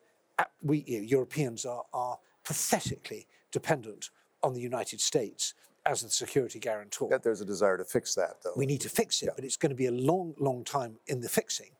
we 0.62 0.84
you 0.86 0.98
know, 0.98 1.04
Europeans 1.06 1.64
are, 1.66 1.84
are 1.92 2.18
pathetically 2.44 3.26
dependent 3.50 4.10
on 4.42 4.54
the 4.54 4.60
United 4.60 5.00
States 5.00 5.54
as 5.86 6.02
the 6.02 6.10
security 6.10 6.58
guarantor. 6.58 7.08
That 7.10 7.22
there's 7.22 7.40
a 7.40 7.44
desire 7.44 7.76
to 7.76 7.84
fix 7.84 8.14
that, 8.14 8.36
though. 8.42 8.52
We 8.56 8.66
need 8.66 8.80
to 8.82 8.88
fix 8.88 9.22
it, 9.22 9.30
but 9.34 9.44
it's 9.44 9.56
going 9.56 9.70
to 9.70 9.76
be 9.76 9.86
a 9.86 9.92
long, 9.92 10.34
long 10.38 10.64
time 10.64 10.96
in 11.06 11.20
the 11.20 11.28
fixing. 11.28 11.70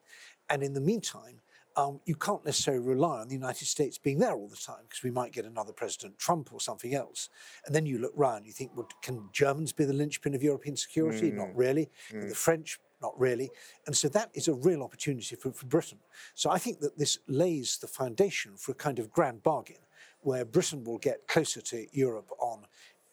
And 0.49 0.61
in 0.61 0.73
the 0.73 0.81
meantime, 0.81 1.39
um, 1.75 1.99
you 2.05 2.15
can't 2.15 2.45
necessarily 2.45 2.83
rely 2.83 3.19
on 3.21 3.27
the 3.27 3.33
United 3.33 3.65
States 3.65 3.97
being 3.97 4.19
there 4.19 4.33
all 4.33 4.47
the 4.47 4.55
time 4.55 4.83
because 4.87 5.03
we 5.03 5.09
might 5.09 5.31
get 5.31 5.45
another 5.45 5.73
President 5.73 6.17
Trump 6.19 6.53
or 6.53 6.59
something 6.59 6.93
else. 6.93 7.29
And 7.65 7.73
then 7.73 7.85
you 7.85 7.97
look 7.97 8.13
round, 8.15 8.45
you 8.45 8.51
think, 8.51 8.71
well, 8.75 8.87
can 9.01 9.29
Germans 9.31 9.73
be 9.73 9.85
the 9.85 9.93
linchpin 9.93 10.35
of 10.35 10.43
European 10.43 10.75
security? 10.75 11.31
Not 11.31 11.55
really. 11.55 11.89
Can 12.09 12.27
The 12.29 12.35
French, 12.35 12.79
not 13.01 13.19
really. 13.19 13.49
And 13.87 13.95
so 13.95 14.07
that 14.09 14.29
is 14.33 14.47
a 14.47 14.53
real 14.53 14.83
opportunity 14.83 15.35
for, 15.35 15.51
for 15.51 15.65
Britain. 15.65 15.97
So 16.35 16.51
I 16.51 16.59
think 16.59 16.79
that 16.81 16.97
this 16.97 17.17
lays 17.27 17.77
the 17.77 17.87
foundation 17.87 18.55
for 18.55 18.73
a 18.73 18.75
kind 18.75 18.99
of 18.99 19.11
grand 19.11 19.41
bargain 19.41 19.77
where 20.21 20.45
Britain 20.45 20.83
will 20.83 20.99
get 20.99 21.27
closer 21.27 21.61
to 21.61 21.85
Europe 21.91 22.29
on 22.39 22.65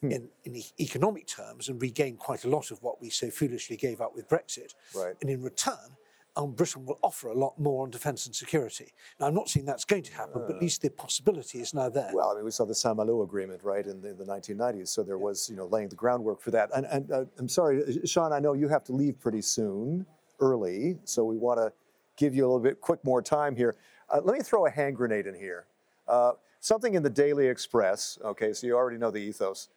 in, 0.03 0.29
in 0.45 0.57
e- 0.57 0.73
economic 0.81 1.27
terms 1.27 1.69
and 1.69 1.81
regain 1.81 2.17
quite 2.17 2.45
a 2.45 2.49
lot 2.49 2.71
of 2.71 2.83
what 2.83 3.01
we 3.01 3.11
so 3.11 3.31
foolishly 3.31 3.77
gave 3.77 4.01
up 4.01 4.15
with 4.15 4.29
Brexit. 4.29 4.75
Right. 4.95 5.15
And 5.21 5.31
in 5.31 5.43
return, 5.43 5.97
um, 6.37 6.53
Britain 6.53 6.87
will 6.87 6.99
offer 7.03 7.29
a 7.29 7.35
lot 7.35 7.59
more 7.59 7.83
on 7.83 7.91
defence 7.91 8.27
and 8.27 8.35
security. 8.35 8.93
Now, 9.19 9.27
I'm 9.27 9.35
not 9.35 9.49
saying 9.49 9.67
that's 9.67 9.85
going 9.85 10.05
to 10.05 10.15
happen, 10.15 10.43
but 10.47 10.57
at 10.57 10.63
least 10.63 10.81
the 10.81 10.91
possibility 10.91 11.61
is 11.61 11.75
now 11.75 11.89
there. 11.89 12.11
Well, 12.15 12.31
I 12.31 12.37
mean, 12.37 12.45
we 12.45 12.51
saw 12.51 12.65
the 12.65 12.75
Saint-Malo 12.75 13.23
agreement, 13.23 13.63
right, 13.65 13.85
in 13.85 14.01
the, 14.01 14.11
in 14.11 14.17
the 14.17 14.25
1990s. 14.25 14.89
So 14.89 15.03
there 15.03 15.19
was, 15.19 15.51
you 15.51 15.57
know, 15.57 15.67
laying 15.67 15.89
the 15.89 15.97
groundwork 15.97 16.41
for 16.41 16.51
that. 16.53 16.71
And, 16.75 16.87
and 16.87 17.11
uh, 17.11 17.25
I'm 17.39 17.49
sorry, 17.49 18.01
Sean, 18.05 18.33
I 18.33 18.39
know 18.39 18.53
you 18.53 18.69
have 18.69 18.85
to 18.85 18.93
leave 18.93 19.21
pretty 19.21 19.43
soon, 19.43 20.07
early. 20.39 20.99
So 21.05 21.25
we 21.25 21.37
want 21.37 21.59
to 21.59 21.73
give 22.17 22.35
you 22.35 22.45
a 22.45 22.47
little 22.47 22.61
bit 22.61 22.81
quick 22.81 23.05
more 23.05 23.23
time 23.23 23.57
here. 23.57 23.77
Uh, 24.09 24.21
let 24.23 24.37
me 24.37 24.43
throw 24.43 24.67
a 24.67 24.71
hand 24.71 24.97
grenade 24.97 25.27
in 25.27 25.35
here. 25.35 25.67
Uh, 26.09 26.33
something 26.61 26.95
in 26.95 27.03
the 27.03 27.11
Daily 27.11 27.49
Express, 27.49 28.19
okay, 28.25 28.53
so 28.53 28.67
you 28.67 28.77
already 28.77 28.99
know 28.99 29.11
the 29.11 29.19
ethos, 29.19 29.69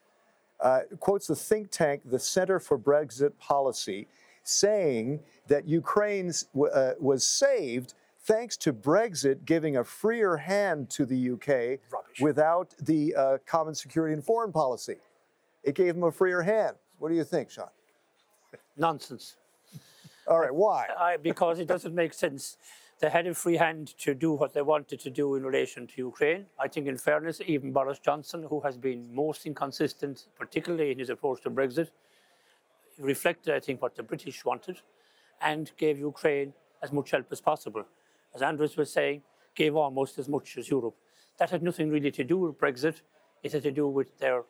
uh, 0.64 0.80
quotes 1.00 1.28
the 1.28 1.36
think 1.36 1.70
tank, 1.70 2.02
the 2.06 2.18
Center 2.18 2.60
for 2.60 2.80
Brexit 2.80 3.38
Policy, 3.38 4.08
saying 4.44 5.20
that 5.48 5.68
Ukraine 5.68 6.32
uh, 6.74 6.92
was 7.00 7.28
saved 7.28 7.94
thanks 8.22 8.56
to 8.58 8.72
Brexit 8.74 9.44
giving 9.46 9.78
a 9.78 9.84
freer 9.84 10.38
hand 10.38 10.90
to 10.92 11.06
the 11.06 11.32
UK 11.32 11.80
Rubbish. 11.92 12.22
without 12.22 12.74
the 12.82 13.14
uh, 13.16 13.38
common 13.46 13.76
security 13.76 14.14
and 14.14 14.24
foreign 14.24 14.52
policy. 14.52 14.96
It 15.64 15.76
gave 15.76 15.96
them 15.96 16.04
a 16.04 16.12
freer 16.12 16.42
hand. 16.42 16.78
What 17.00 17.10
do 17.10 17.16
you 17.16 17.24
think, 17.24 17.52
Sean? 17.52 17.68
Nonsense. 18.78 19.36
All 20.28 20.40
right, 20.40 20.54
why? 20.54 20.88
I, 20.98 21.18
because 21.18 21.60
it 21.60 21.68
doesn't 21.68 21.94
make 21.94 22.14
sense. 22.14 22.58
They 23.04 23.10
had 23.10 23.28
a 23.28 23.34
free 23.34 23.58
hand 23.58 23.98
to 23.98 24.16
do 24.16 24.32
what 24.32 24.54
they 24.54 24.62
wanted 24.62 25.02
to 25.02 25.10
do 25.10 25.36
in 25.36 25.44
relation 25.44 25.88
to 25.88 25.94
Ukraine. 25.98 26.46
I 26.58 26.70
think, 26.70 26.88
in 26.88 26.98
fairness, 26.98 27.42
even 27.46 27.74
Boris 27.74 28.00
Johnson, 28.00 28.46
who 28.50 28.62
has 28.62 28.78
been 28.78 29.14
most 29.14 29.46
inconsistent, 29.46 30.28
particularly 30.40 30.92
in 30.92 31.00
his 31.00 31.10
approach 31.10 31.42
to 31.42 31.50
Brexit, 31.50 31.90
reflected, 32.98 33.54
I 33.54 33.60
think, 33.60 33.82
what 33.82 33.98
the 33.98 34.04
British 34.04 34.46
wanted 34.46 34.78
and 35.42 35.70
gave 35.76 36.00
Ukraine 36.00 36.54
as 36.82 36.94
much 36.94 37.12
help 37.12 37.26
as 37.30 37.42
possible. 37.42 37.84
As 38.34 38.42
Andreas 38.42 38.78
was 38.78 38.94
saying, 38.94 39.24
gave 39.54 39.76
almost 39.76 40.18
as 40.18 40.30
much 40.30 40.56
as 40.58 40.70
Europe. 40.70 40.96
That 41.40 41.50
had 41.50 41.62
nothing 41.62 41.90
really 41.90 42.12
to 42.12 42.24
do 42.24 42.38
with 42.38 42.58
Brexit. 42.58 43.02
It 43.44 43.52
had 43.52 43.64
to 43.64 43.72
do 43.72 43.86
with 43.90 44.18
their 44.20 44.44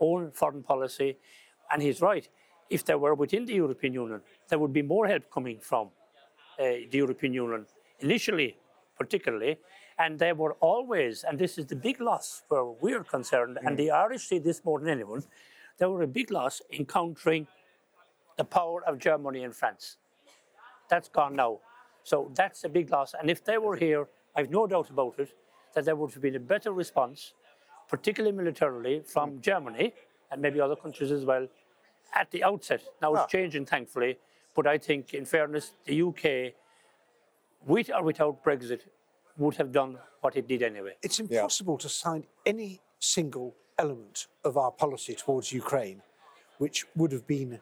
own 0.00 0.30
foreign 0.30 0.62
policy. 0.62 1.18
And 1.70 1.82
he's 1.82 2.00
right. 2.00 2.26
If 2.70 2.86
they 2.86 2.94
were 2.94 3.14
within 3.14 3.44
the 3.44 3.56
European 3.56 3.92
Union, 3.92 4.22
there 4.48 4.58
would 4.58 4.72
be 4.72 4.80
more 4.80 5.06
help 5.06 5.30
coming 5.30 5.58
from 5.60 5.88
uh, 6.58 6.88
the 6.90 6.98
European 7.04 7.34
Union, 7.34 7.66
initially, 8.00 8.56
particularly. 8.96 9.58
And 9.98 10.18
they 10.18 10.32
were 10.32 10.52
always, 10.60 11.24
and 11.24 11.38
this 11.38 11.58
is 11.58 11.66
the 11.66 11.76
big 11.76 12.00
loss 12.00 12.42
where 12.48 12.64
we're 12.64 13.02
concerned, 13.02 13.58
and 13.64 13.76
the 13.76 13.90
Irish 13.90 14.28
see 14.28 14.38
this 14.38 14.64
more 14.64 14.78
than 14.78 14.88
anyone, 14.88 15.24
they 15.78 15.86
were 15.86 16.02
a 16.02 16.06
big 16.06 16.30
loss 16.30 16.62
in 16.70 16.86
countering 16.86 17.46
the 18.36 18.44
power 18.44 18.84
of 18.84 18.98
Germany 18.98 19.42
and 19.42 19.54
France. 19.54 19.96
That's 20.88 21.08
gone 21.08 21.34
now. 21.34 21.58
So 22.04 22.30
that's 22.34 22.62
a 22.64 22.68
big 22.68 22.90
loss. 22.90 23.14
And 23.20 23.28
if 23.28 23.44
they 23.44 23.58
were 23.58 23.76
here, 23.76 24.06
I've 24.36 24.50
no 24.50 24.66
doubt 24.66 24.90
about 24.90 25.18
it, 25.18 25.34
that 25.74 25.84
there 25.84 25.96
would 25.96 26.12
have 26.12 26.22
been 26.22 26.36
a 26.36 26.40
better 26.40 26.72
response, 26.72 27.34
particularly 27.88 28.36
militarily, 28.36 29.00
from 29.04 29.40
Germany 29.40 29.92
and 30.30 30.40
maybe 30.40 30.60
other 30.60 30.76
countries 30.76 31.10
as 31.10 31.24
well, 31.24 31.48
at 32.14 32.30
the 32.30 32.44
outset. 32.44 32.82
Now 33.02 33.12
it's 33.14 33.22
Ah. 33.22 33.26
changing, 33.26 33.66
thankfully. 33.66 34.18
But 34.54 34.66
I 34.66 34.78
think, 34.78 35.12
in 35.12 35.24
fairness, 35.24 35.72
the 35.84 35.94
UK, 36.02 36.54
with 37.66 37.90
or 37.90 38.02
without 38.02 38.42
Brexit, 38.44 38.82
would 39.36 39.56
have 39.56 39.72
done 39.72 39.98
what 40.20 40.36
it 40.36 40.48
did 40.48 40.62
anyway. 40.62 40.94
It's 41.02 41.20
impossible 41.20 41.78
to 41.78 41.88
sign 41.88 42.24
any 42.44 42.80
single 42.98 43.54
element 43.78 44.26
of 44.44 44.56
our 44.56 44.72
policy 44.72 45.14
towards 45.14 45.52
Ukraine, 45.52 46.02
which 46.58 46.84
would 46.96 47.12
have 47.12 47.26
been 47.26 47.60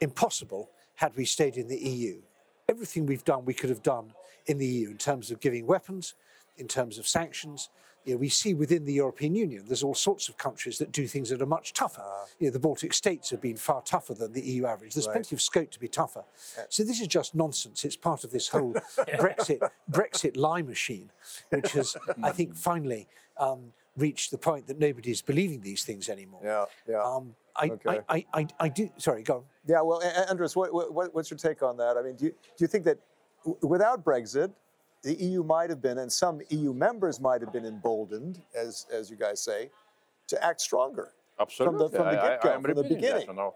impossible 0.00 0.70
had 0.96 1.16
we 1.16 1.24
stayed 1.24 1.56
in 1.56 1.68
the 1.68 1.78
EU. 1.78 2.20
Everything 2.68 3.06
we've 3.06 3.24
done, 3.24 3.44
we 3.44 3.54
could 3.54 3.70
have 3.70 3.82
done 3.82 4.12
in 4.46 4.58
the 4.58 4.66
EU 4.66 4.90
in 4.90 4.98
terms 4.98 5.30
of 5.30 5.40
giving 5.40 5.66
weapons, 5.66 6.14
in 6.56 6.68
terms 6.68 6.98
of 6.98 7.08
sanctions. 7.08 7.70
You 8.04 8.14
know, 8.14 8.18
we 8.18 8.28
see 8.28 8.52
within 8.54 8.84
the 8.84 8.92
European 8.92 9.34
Union, 9.34 9.64
there's 9.66 9.82
all 9.82 9.94
sorts 9.94 10.28
of 10.28 10.36
countries 10.36 10.78
that 10.78 10.92
do 10.92 11.06
things 11.06 11.30
that 11.30 11.40
are 11.40 11.46
much 11.46 11.72
tougher. 11.72 12.02
you 12.38 12.48
know, 12.48 12.52
the 12.52 12.58
Baltic 12.58 12.92
states 12.92 13.30
have 13.30 13.40
been 13.40 13.56
far 13.56 13.80
tougher 13.82 14.12
than 14.14 14.32
the 14.32 14.42
EU 14.42 14.66
average. 14.66 14.94
There's 14.94 15.06
plenty 15.06 15.34
of 15.34 15.40
scope 15.40 15.70
to 15.70 15.80
be 15.80 15.88
tougher. 15.88 16.24
So 16.68 16.84
this 16.84 17.00
is 17.00 17.06
just 17.08 17.34
nonsense. 17.34 17.84
It's 17.84 17.96
part 17.96 18.22
of 18.24 18.30
this 18.30 18.48
whole 18.48 18.72
Brexit 19.18 19.70
Brexit 19.90 20.36
lie 20.36 20.62
machine, 20.62 21.10
which 21.50 21.72
has, 21.72 21.96
I 22.22 22.30
think, 22.30 22.54
finally 22.70 23.08
um, 23.38 23.72
reached 23.96 24.30
the 24.30 24.38
point 24.38 24.66
that 24.66 24.78
nobody's 24.78 25.22
believing 25.22 25.60
these 25.62 25.84
things 25.84 26.08
anymore. 26.08 26.40
Yeah, 26.44 26.64
yeah. 26.88 27.02
Um, 27.02 27.34
I, 27.56 27.70
Okay. 27.70 28.00
I, 28.08 28.16
I, 28.34 28.40
I, 28.40 28.46
I 28.60 28.68
do. 28.68 28.90
Sorry, 28.98 29.22
go 29.22 29.36
on. 29.36 29.42
Yeah, 29.66 29.80
well, 29.80 30.02
Andrius, 30.30 30.54
what, 30.56 30.72
what, 30.92 31.14
what's 31.14 31.30
your 31.30 31.38
take 31.38 31.62
on 31.62 31.76
that? 31.78 31.96
I 31.96 32.02
mean, 32.02 32.16
do 32.16 32.26
you, 32.26 32.30
do 32.32 32.36
you 32.58 32.66
think 32.66 32.84
that 32.84 32.98
w- 33.44 33.56
without 33.66 34.04
Brexit, 34.04 34.50
the 35.04 35.14
EU 35.22 35.42
might 35.44 35.68
have 35.70 35.82
been, 35.82 35.98
and 35.98 36.10
some 36.10 36.40
EU 36.48 36.72
members 36.72 37.20
might 37.20 37.40
have 37.42 37.52
been 37.52 37.66
emboldened, 37.66 38.40
as, 38.54 38.86
as 38.90 39.10
you 39.10 39.16
guys 39.16 39.40
say, 39.50 39.70
to 40.28 40.42
act 40.42 40.60
stronger? 40.60 41.12
Absolutely. 41.38 41.88
from 41.90 41.98
the 41.98 42.02
I- 42.02 42.10
I- 42.10 42.28
get-go, 42.28 42.48
I'm 42.54 42.62
from 42.62 42.74
the 42.74 42.82
repeating 42.82 43.02
that, 43.02 43.12
beginning. 43.12 43.28
you 43.28 43.34
know. 43.34 43.54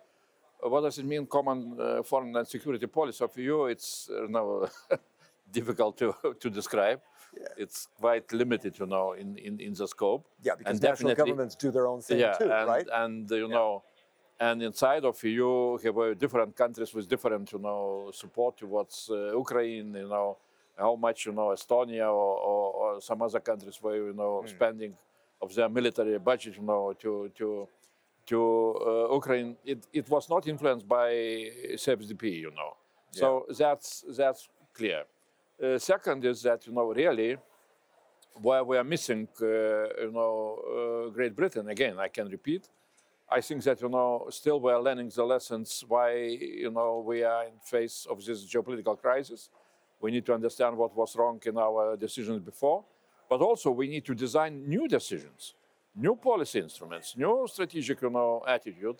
What 0.60 0.82
does 0.82 0.98
it 0.98 1.06
mean, 1.06 1.24
common 1.26 1.58
uh, 1.80 2.02
foreign 2.02 2.34
and 2.36 2.46
security 2.46 2.86
policy 2.86 3.24
of 3.24 3.36
EU? 3.38 3.64
It's 3.66 4.10
uh, 4.10 4.26
no, 4.28 4.68
difficult 5.58 5.96
to, 5.98 6.14
to 6.40 6.50
describe. 6.50 7.00
It's 7.56 7.88
quite 8.00 8.30
limited, 8.32 8.78
you 8.78 8.86
know, 8.86 9.12
in, 9.12 9.38
in, 9.38 9.60
in 9.60 9.72
the 9.72 9.86
scope. 9.86 10.26
Yeah, 10.42 10.56
because 10.58 10.72
And 10.72 10.82
national 10.82 11.14
governments 11.14 11.54
do 11.54 11.70
their 11.70 11.86
own 11.86 12.00
thing 12.02 12.18
yeah, 12.18 12.32
too, 12.32 12.50
and, 12.50 12.68
right? 12.68 12.86
And 12.92 13.30
you 13.30 13.48
know, 13.48 13.84
and 14.40 14.62
inside 14.62 15.04
of 15.04 15.22
EU, 15.22 15.78
have 15.78 15.98
uh, 15.98 16.14
different 16.14 16.56
countries 16.56 16.92
with 16.92 17.08
different, 17.08 17.52
you 17.52 17.58
know, 17.60 18.10
support 18.12 18.56
towards 18.56 19.08
uh, 19.10 19.36
Ukraine. 19.36 19.94
You 19.94 20.08
know, 20.08 20.38
how 20.78 20.96
much 20.96 21.26
you 21.26 21.32
know 21.32 21.48
Estonia 21.48 22.06
or, 22.06 22.38
or, 22.50 22.72
or 22.72 23.00
some 23.00 23.20
other 23.22 23.40
countries 23.40 23.78
where 23.80 23.96
you 23.96 24.12
know 24.12 24.42
spending 24.46 24.94
of 25.40 25.54
their 25.54 25.68
military 25.68 26.18
budget, 26.18 26.56
you 26.56 26.62
know, 26.62 26.94
to 26.98 27.30
to 27.36 27.68
to 28.26 28.38
uh, 28.86 29.14
Ukraine. 29.14 29.56
It, 29.64 29.86
it 29.92 30.08
was 30.08 30.28
not 30.28 30.46
influenced 30.46 30.86
by 30.88 31.10
CFSDP, 31.74 32.40
you 32.40 32.50
know. 32.50 32.76
So 33.10 33.46
that's 33.58 34.04
that's 34.16 34.48
clear. 34.74 35.04
Uh, 35.62 35.78
second 35.78 36.24
is 36.24 36.42
that 36.42 36.66
you 36.66 36.72
know 36.72 36.92
really 36.92 37.36
where 38.40 38.62
we 38.62 38.76
are 38.76 38.84
missing, 38.84 39.26
uh, 39.42 39.46
you 40.04 40.12
know, 40.12 41.06
uh, 41.08 41.10
Great 41.10 41.34
Britain 41.34 41.68
again. 41.68 41.98
I 41.98 42.08
can 42.08 42.28
repeat. 42.28 42.68
I 43.30 43.40
think 43.40 43.62
that 43.64 43.80
you 43.82 43.88
know 43.88 44.26
still 44.30 44.60
we 44.60 44.72
are 44.72 44.80
learning 44.80 45.10
the 45.14 45.24
lessons 45.24 45.84
why 45.86 46.14
you 46.14 46.70
know 46.70 47.02
we 47.06 47.22
are 47.22 47.44
in 47.44 47.58
face 47.62 48.06
of 48.10 48.24
this 48.24 48.44
geopolitical 48.46 48.96
crisis. 49.00 49.50
We 50.00 50.10
need 50.10 50.26
to 50.26 50.34
understand 50.34 50.76
what 50.76 50.96
was 50.96 51.16
wrong 51.16 51.40
in 51.44 51.58
our 51.58 51.96
decisions 51.96 52.40
before, 52.40 52.84
but 53.28 53.40
also 53.40 53.70
we 53.70 53.88
need 53.88 54.04
to 54.06 54.14
design 54.14 54.68
new 54.68 54.86
decisions, 54.88 55.54
new 55.94 56.14
policy 56.14 56.60
instruments, 56.60 57.16
new 57.16 57.46
strategic 57.48 58.00
you 58.02 58.10
know 58.10 58.42
attitude. 58.46 58.96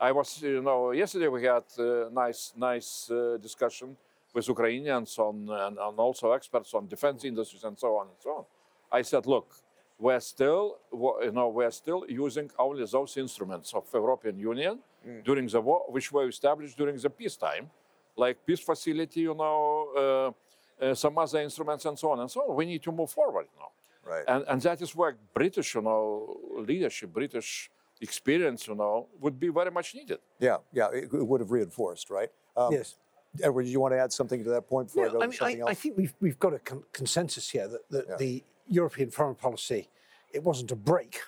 I 0.00 0.10
was 0.12 0.42
you 0.42 0.62
know 0.62 0.90
yesterday 0.92 1.28
we 1.28 1.44
had 1.44 1.64
a 1.78 2.08
nice 2.12 2.52
nice 2.56 3.10
uh, 3.10 3.38
discussion 3.40 3.96
with 4.34 4.48
Ukrainians 4.48 5.18
on 5.18 5.48
and, 5.48 5.78
and 5.78 5.98
also 5.98 6.32
experts 6.32 6.74
on 6.74 6.88
defense 6.88 7.24
industries 7.24 7.64
and 7.64 7.78
so 7.78 7.96
on 7.96 8.06
and 8.08 8.16
so 8.18 8.30
on. 8.30 8.44
I 8.90 9.02
said, 9.02 9.26
look, 9.26 9.54
we're 9.98 10.20
still, 10.20 10.78
you 10.92 11.32
know, 11.32 11.48
we're 11.48 11.70
still 11.70 12.04
using 12.08 12.50
only 12.58 12.84
those 12.84 13.16
instruments 13.16 13.72
of 13.72 13.84
European 13.92 14.38
Union 14.38 14.78
during 15.24 15.46
the 15.46 15.60
war, 15.60 15.84
which 15.88 16.12
were 16.12 16.28
established 16.28 16.76
during 16.76 16.96
the 16.96 17.10
peacetime, 17.10 17.70
like 18.16 18.44
peace 18.46 18.60
facility, 18.60 19.20
you 19.20 19.34
know, 19.34 20.34
uh, 20.80 20.84
uh, 20.84 20.94
some 20.94 21.16
other 21.18 21.40
instruments 21.40 21.84
and 21.84 21.98
so 21.98 22.10
on 22.10 22.20
and 22.20 22.30
so 22.30 22.40
on. 22.42 22.56
We 22.56 22.66
need 22.66 22.82
to 22.82 22.92
move 22.92 23.10
forward 23.10 23.46
now. 23.58 23.68
Right. 24.04 24.24
And, 24.26 24.44
and 24.48 24.60
that 24.62 24.82
is 24.82 24.94
where 24.96 25.16
British, 25.34 25.74
you 25.74 25.82
know, 25.82 26.36
leadership, 26.58 27.12
British 27.12 27.70
experience, 28.00 28.66
you 28.66 28.74
know, 28.74 29.06
would 29.20 29.38
be 29.38 29.48
very 29.48 29.70
much 29.70 29.94
needed. 29.94 30.18
yeah, 30.40 30.56
yeah, 30.72 30.88
it, 30.92 31.04
it 31.04 31.26
would 31.26 31.40
have 31.40 31.50
reinforced, 31.52 32.10
right? 32.10 32.30
Um, 32.56 32.72
yes. 32.72 32.96
Edward, 33.42 33.62
do 33.64 33.70
you 33.70 33.80
want 33.80 33.94
to 33.94 33.98
add 33.98 34.12
something 34.12 34.42
to 34.44 34.50
that 34.50 34.68
point 34.68 34.88
before 34.88 35.06
I 35.06 35.08
go 35.08 35.18
I 35.18 35.20
to 35.22 35.28
mean, 35.28 35.38
something 35.38 35.62
I, 35.62 35.68
I 35.68 35.74
think 35.74 35.96
we've, 35.96 36.12
we've 36.20 36.38
got 36.38 36.52
a 36.52 36.58
con- 36.58 36.82
consensus 36.92 37.48
here 37.48 37.68
that, 37.68 37.88
that 37.90 38.04
Yeah. 38.08 38.16
the 38.16 38.44
European 38.66 39.10
foreign 39.10 39.36
policy, 39.36 39.88
it 40.32 40.42
wasn't 40.42 40.70
a 40.72 40.76
break, 40.76 41.20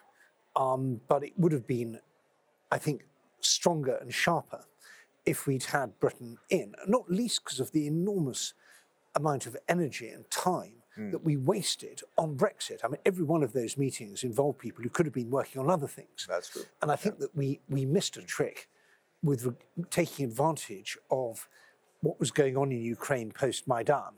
um, 0.57 1.01
but 1.09 1.23
it 1.23 1.33
would 1.39 1.53
have 1.53 1.67
been, 1.67 2.01
I 2.71 2.79
think, 2.79 3.07
stronger 3.41 3.97
and 3.97 4.13
sharper 4.13 4.65
if 5.27 5.47
we'd 5.47 5.65
had 5.65 5.99
Britain 6.01 6.37
in, 6.51 6.75
not 6.87 7.11
least 7.11 7.45
because 7.45 7.61
of 7.61 7.73
the 7.73 7.87
enormous 7.87 8.55
amount 9.15 9.47
of 9.47 9.57
energy 9.69 10.09
and 10.09 10.29
time 10.31 10.75
Hmm. 10.97 11.11
that 11.11 11.25
we 11.25 11.37
wasted 11.37 12.03
on 12.17 12.37
Brexit. 12.37 12.85
I 12.85 12.87
mean, 12.89 13.01
every 13.05 13.25
one 13.25 13.43
of 13.43 13.53
those 13.53 13.77
meetings 13.77 14.23
involved 14.23 14.61
people 14.61 14.85
who 14.85 14.89
could 14.89 15.07
have 15.07 15.13
been 15.13 15.29
working 15.31 15.61
on 15.61 15.69
other 15.69 15.89
things. 15.89 16.25
That's 16.29 16.49
true. 16.51 16.63
And 16.83 16.93
I 16.93 16.95
think 16.95 17.19
that 17.19 17.35
we, 17.35 17.59
we 17.69 17.85
missed 17.85 18.17
a 18.17 18.23
trick 18.23 18.69
with 19.21 19.45
re- 19.45 19.85
taking 19.91 20.25
advantage 20.27 20.97
of 21.11 21.49
what 22.01 22.21
was 22.21 22.31
going 22.31 22.57
on 22.57 22.71
in 22.71 22.81
Ukraine 22.81 23.33
post 23.33 23.67
Maidan. 23.67 24.13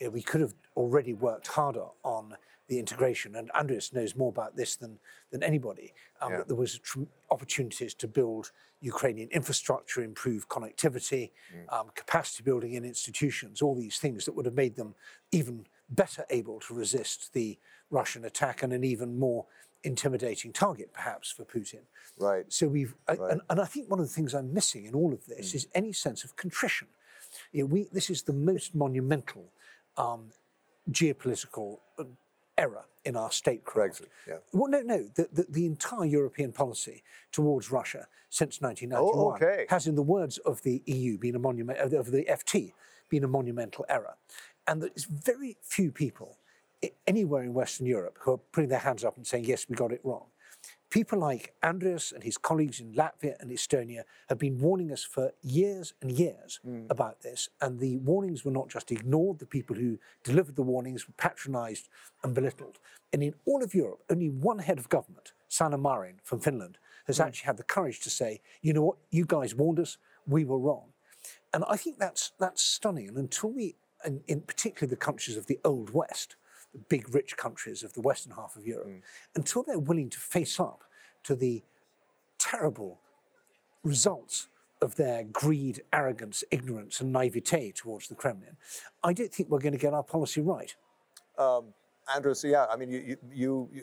You 0.00 0.06
know, 0.08 0.10
we 0.10 0.20
could 0.22 0.40
have 0.40 0.54
already 0.76 1.12
worked 1.14 1.46
harder 1.46 1.86
on 2.02 2.36
the 2.70 2.78
integration. 2.78 3.34
And 3.36 3.50
Andreas 3.50 3.92
knows 3.92 4.14
more 4.16 4.30
about 4.30 4.56
this 4.56 4.76
than, 4.76 4.98
than 5.30 5.42
anybody. 5.42 5.92
Um, 6.22 6.30
Yeah. 6.30 6.38
that 6.38 6.46
there 6.48 6.56
was 6.56 6.78
tr- 6.78 7.02
opportunities 7.30 7.94
to 7.94 8.08
build 8.08 8.52
Ukrainian 8.80 9.28
infrastructure, 9.30 10.02
improve 10.02 10.48
connectivity, 10.48 11.32
um, 11.68 11.90
capacity 11.94 12.42
building 12.44 12.72
in 12.74 12.84
institutions, 12.84 13.60
all 13.60 13.74
these 13.74 13.98
things 13.98 14.24
that 14.24 14.32
would 14.36 14.46
have 14.46 14.54
made 14.54 14.76
them 14.76 14.94
even 15.32 15.66
better 15.90 16.24
able 16.30 16.60
to 16.60 16.72
resist 16.72 17.32
the 17.34 17.58
Russian 17.90 18.24
attack 18.24 18.62
and 18.62 18.72
an 18.72 18.84
even 18.84 19.18
more 19.18 19.44
intimidating 19.82 20.52
target, 20.52 20.92
perhaps, 20.92 21.30
for 21.32 21.44
Putin. 21.44 21.80
Right. 22.18 22.44
So 22.52 22.68
we've, 22.68 22.94
I- 23.08 23.14
Right. 23.14 23.32
and, 23.32 23.40
and 23.50 23.60
I 23.60 23.64
think 23.64 23.90
one 23.90 23.98
of 23.98 24.06
the 24.08 24.14
things 24.14 24.32
I'm 24.34 24.54
missing 24.54 24.84
in 24.84 24.94
all 24.94 25.12
of 25.12 25.26
this 25.26 25.54
is 25.54 25.66
any 25.74 25.92
sense 25.92 26.22
of 26.22 26.36
contrition. 26.36 26.86
You 27.52 27.62
know, 27.62 27.66
we, 27.74 27.88
this 27.92 28.10
is 28.10 28.22
the 28.22 28.32
most 28.32 28.74
monumental 28.74 29.44
um, 29.96 30.30
geopolitical 30.90 31.78
uh, 31.98 32.04
error 32.60 32.84
in 33.04 33.16
our 33.16 33.30
statecraft. 33.32 34.02
Brexit, 34.02 34.06
yeah. 34.28 34.34
Well, 34.52 34.70
no, 34.70 34.80
no. 34.82 34.98
The, 35.14 35.28
the, 35.32 35.46
the 35.48 35.66
entire 35.66 36.04
European 36.04 36.52
policy 36.52 37.02
towards 37.32 37.70
Russia 37.72 38.06
since 38.28 38.60
1991 38.60 39.26
Oh, 39.26 39.34
okay. 39.36 39.66
has, 39.70 39.86
in 39.86 39.94
the 39.94 40.02
words 40.02 40.38
of 40.38 40.62
the 40.62 40.82
EU, 40.86 41.16
been 41.18 41.34
a 41.34 41.38
monument 41.38 41.78
of 41.78 42.10
the- 42.12 42.24
FT, 42.24 42.72
been 43.08 43.24
a 43.24 43.28
monumental 43.28 43.84
error, 43.88 44.14
and 44.66 44.82
there's 44.82 45.04
very 45.04 45.56
few 45.62 45.90
people 45.90 46.36
anywhere 47.06 47.42
in 47.42 47.52
Western 47.54 47.86
Europe 47.86 48.18
who 48.20 48.32
are 48.32 48.38
putting 48.52 48.70
their 48.70 48.78
hands 48.78 49.04
up 49.04 49.16
and 49.16 49.26
saying, 49.26 49.44
"Yes, 49.44 49.66
we 49.68 49.74
got 49.74 49.92
it 49.92 50.00
wrong." 50.04 50.26
People 50.90 51.20
like 51.20 51.54
Andreas 51.62 52.10
and 52.10 52.24
his 52.24 52.36
colleagues 52.36 52.80
in 52.80 52.94
Latvia 52.94 53.36
and 53.38 53.52
Estonia 53.52 54.02
have 54.28 54.38
been 54.38 54.58
warning 54.58 54.90
us 54.90 55.04
for 55.04 55.32
years 55.40 55.94
and 56.02 56.10
years 56.10 56.58
hmm. 56.64 56.86
about 56.90 57.22
this, 57.22 57.48
and 57.60 57.78
the 57.78 57.98
warnings 57.98 58.44
were 58.44 58.50
not 58.50 58.68
just 58.68 58.90
ignored, 58.90 59.38
the 59.38 59.46
people 59.46 59.76
who 59.76 60.00
delivered 60.24 60.56
the 60.56 60.62
warnings 60.62 61.06
were 61.06 61.14
patronized 61.16 61.88
and 62.24 62.34
belittled. 62.34 62.80
And 63.12 63.22
in 63.22 63.34
all 63.46 63.62
of 63.62 63.72
Europe, 63.72 64.02
only 64.10 64.28
one 64.28 64.58
head 64.58 64.78
of 64.78 64.88
government, 64.88 65.32
Sanna 65.48 65.78
Marin 65.78 66.16
from 66.24 66.40
Finland, 66.40 66.78
has 67.06 67.18
hmm. 67.18 67.22
actually 67.22 67.46
had 67.46 67.56
the 67.56 67.62
courage 67.62 68.00
to 68.00 68.10
say, 68.10 68.40
you 68.60 68.72
know 68.72 68.82
what, 68.82 68.98
you 69.10 69.24
guys 69.24 69.54
warned 69.54 69.78
us, 69.78 69.96
we 70.26 70.44
were 70.44 70.58
wrong. 70.58 70.92
And 71.54 71.64
I 71.68 71.76
think 71.76 71.98
that's, 71.98 72.32
that's 72.40 72.62
stunning. 72.62 73.08
And 73.08 73.16
until 73.16 73.52
we, 73.52 73.76
and 74.04 74.22
in 74.26 74.40
particularly 74.40 74.90
the 74.90 74.96
countries 74.96 75.36
of 75.36 75.46
the 75.46 75.60
Old 75.64 75.90
West, 75.94 76.34
the 76.72 76.78
big 76.88 77.12
rich 77.14 77.36
countries 77.36 77.82
of 77.82 77.92
the 77.94 78.00
western 78.00 78.32
half 78.32 78.56
of 78.56 78.66
Europe, 78.66 78.90
until 79.34 79.62
they're 79.62 79.78
willing 79.78 80.10
to 80.10 80.18
face 80.18 80.58
up 80.60 80.84
to 81.24 81.34
the 81.34 81.62
terrible 82.38 83.00
results 83.82 84.48
of 84.82 84.96
their 84.96 85.24
greed, 85.24 85.82
arrogance, 85.92 86.42
ignorance, 86.50 87.00
and 87.00 87.12
naivete 87.12 87.72
towards 87.72 88.08
the 88.08 88.14
Kremlin, 88.14 88.56
I 89.02 89.12
don't 89.12 89.32
think 89.32 89.50
we're 89.50 89.58
going 89.58 89.72
to 89.72 89.78
get 89.78 89.92
our 89.92 90.02
policy 90.02 90.40
right. 90.40 90.74
Andrius, 91.38 92.48
yeah, 92.50 92.66
I 92.70 92.76
mean, 92.76 92.90
you, 92.90 92.98
you, 93.00 93.16
you, 93.32 93.68
you 93.72 93.82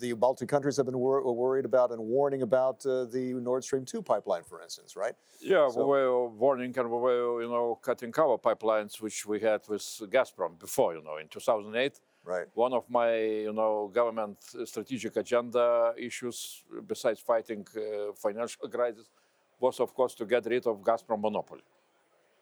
the 0.00 0.12
Baltic 0.14 0.48
countries 0.48 0.76
have 0.78 0.86
been 0.86 0.98
wor- 0.98 1.32
worried 1.32 1.64
about 1.64 1.92
and 1.92 2.00
warning 2.02 2.42
about 2.42 2.84
uh, 2.84 3.04
the 3.04 3.34
Nord 3.34 3.62
Stream 3.62 3.84
2 3.84 4.02
pipeline, 4.02 4.42
for 4.42 4.60
instance, 4.60 4.96
right? 4.96 5.14
Yeah, 5.40 5.68
So- 5.68 5.80
we 5.80 5.90
were 5.90 6.28
warning 6.28 6.76
and 6.76 6.90
we 6.90 6.96
were, 6.98 7.42
you 7.42 7.48
know, 7.48 7.78
cutting 7.82 8.12
our 8.18 8.36
pipelines, 8.38 9.00
which 9.00 9.24
we 9.26 9.38
had 9.40 9.60
with 9.68 9.82
Gazprom 9.82 10.58
before, 10.58 10.94
you 10.94 11.02
know, 11.04 11.18
in 11.18 11.28
2008. 11.28 12.00
Right. 12.24 12.46
One 12.54 12.72
of 12.72 12.88
my, 12.88 13.16
you 13.16 13.52
know, 13.52 13.90
government 13.92 14.38
strategic 14.64 15.16
agenda 15.16 15.92
issues, 15.98 16.62
besides 16.86 17.18
fighting 17.20 17.66
uh, 17.76 18.12
financial 18.14 18.68
crisis, 18.68 19.10
was 19.58 19.80
of 19.80 19.92
course 19.92 20.14
to 20.14 20.24
get 20.24 20.46
rid 20.46 20.66
of 20.66 20.78
Gazprom 20.82 21.20
monopoly. 21.20 21.62